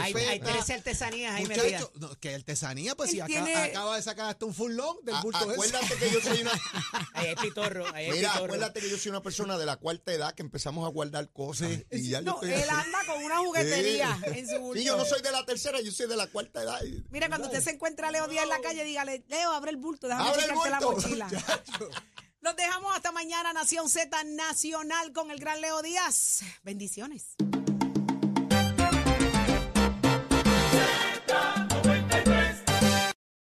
Hay- 0.00 0.14
Hay. 0.14 0.40
13 0.40 0.74
artesanías 0.74 1.34
ahí 1.34 1.46
metidas. 1.46 1.88
No, 1.96 2.14
que 2.20 2.34
artesanía, 2.34 2.94
pues 2.94 3.10
si 3.10 3.20
acaba 3.20 3.96
de 3.96 4.02
sacar 4.02 4.26
hasta 4.30 4.44
un 4.46 4.54
full 4.54 4.72
long 4.72 4.98
del 5.02 5.14
A- 5.16 5.22
bulto 5.22 5.40
ese. 5.40 5.52
Acuérdate 5.52 5.94
que 5.96 6.10
yo 6.10 6.20
soy 6.20 6.40
una 6.42 6.59
Ahí 7.14 7.26
hay 7.28 7.36
pitorro, 7.36 7.86
ahí 7.94 8.06
hay 8.06 8.12
Mira, 8.12 8.28
pitorro. 8.30 8.44
acuérdate 8.46 8.80
que 8.80 8.90
yo 8.90 8.96
soy 8.98 9.10
una 9.10 9.22
persona 9.22 9.58
de 9.58 9.66
la 9.66 9.76
cuarta 9.76 10.12
edad 10.12 10.34
que 10.34 10.42
empezamos 10.42 10.86
a 10.86 10.90
guardar 10.90 11.28
cosas. 11.30 11.70
Y 11.90 12.08
ya 12.10 12.20
yo 12.20 12.24
No, 12.26 12.34
estoy 12.34 12.52
él 12.52 12.70
así. 12.70 12.86
anda 12.86 12.98
con 13.06 13.22
una 13.24 13.38
juguetería 13.38 14.18
Sí. 14.32 14.38
en 14.38 14.48
su 14.48 14.58
bulto. 14.60 14.78
Sí, 14.80 14.86
yo 14.86 14.96
no 14.96 15.04
soy 15.04 15.22
de 15.22 15.30
la 15.32 15.44
tercera, 15.44 15.80
yo 15.80 15.92
soy 15.92 16.06
de 16.08 16.16
la 16.16 16.26
cuarta 16.28 16.62
edad. 16.62 16.80
Mira, 17.10 17.28
cuando 17.28 17.46
usted 17.48 17.62
se 17.62 17.70
encuentra 17.70 18.08
a 18.08 18.10
Leo 18.10 18.28
Díaz 18.28 18.44
en 18.44 18.48
la 18.50 18.60
calle, 18.60 18.84
dígale, 18.84 19.24
Leo, 19.28 19.50
abre 19.52 19.70
el 19.70 19.76
bulto, 19.76 20.06
déjame 20.08 20.28
Abre 20.30 20.42
el 20.42 20.48
chequearte 20.48 20.70
la 20.70 20.80
bulto. 20.80 21.00
mochila. 21.08 21.28
Los 22.42 22.56
dejamos 22.56 22.96
hasta 22.96 23.12
mañana, 23.12 23.52
Nación 23.52 23.88
Z 23.90 24.24
Nacional 24.24 25.12
con 25.12 25.30
el 25.30 25.38
gran 25.38 25.60
Leo 25.60 25.82
Díaz. 25.82 26.40
Bendiciones. 26.62 27.34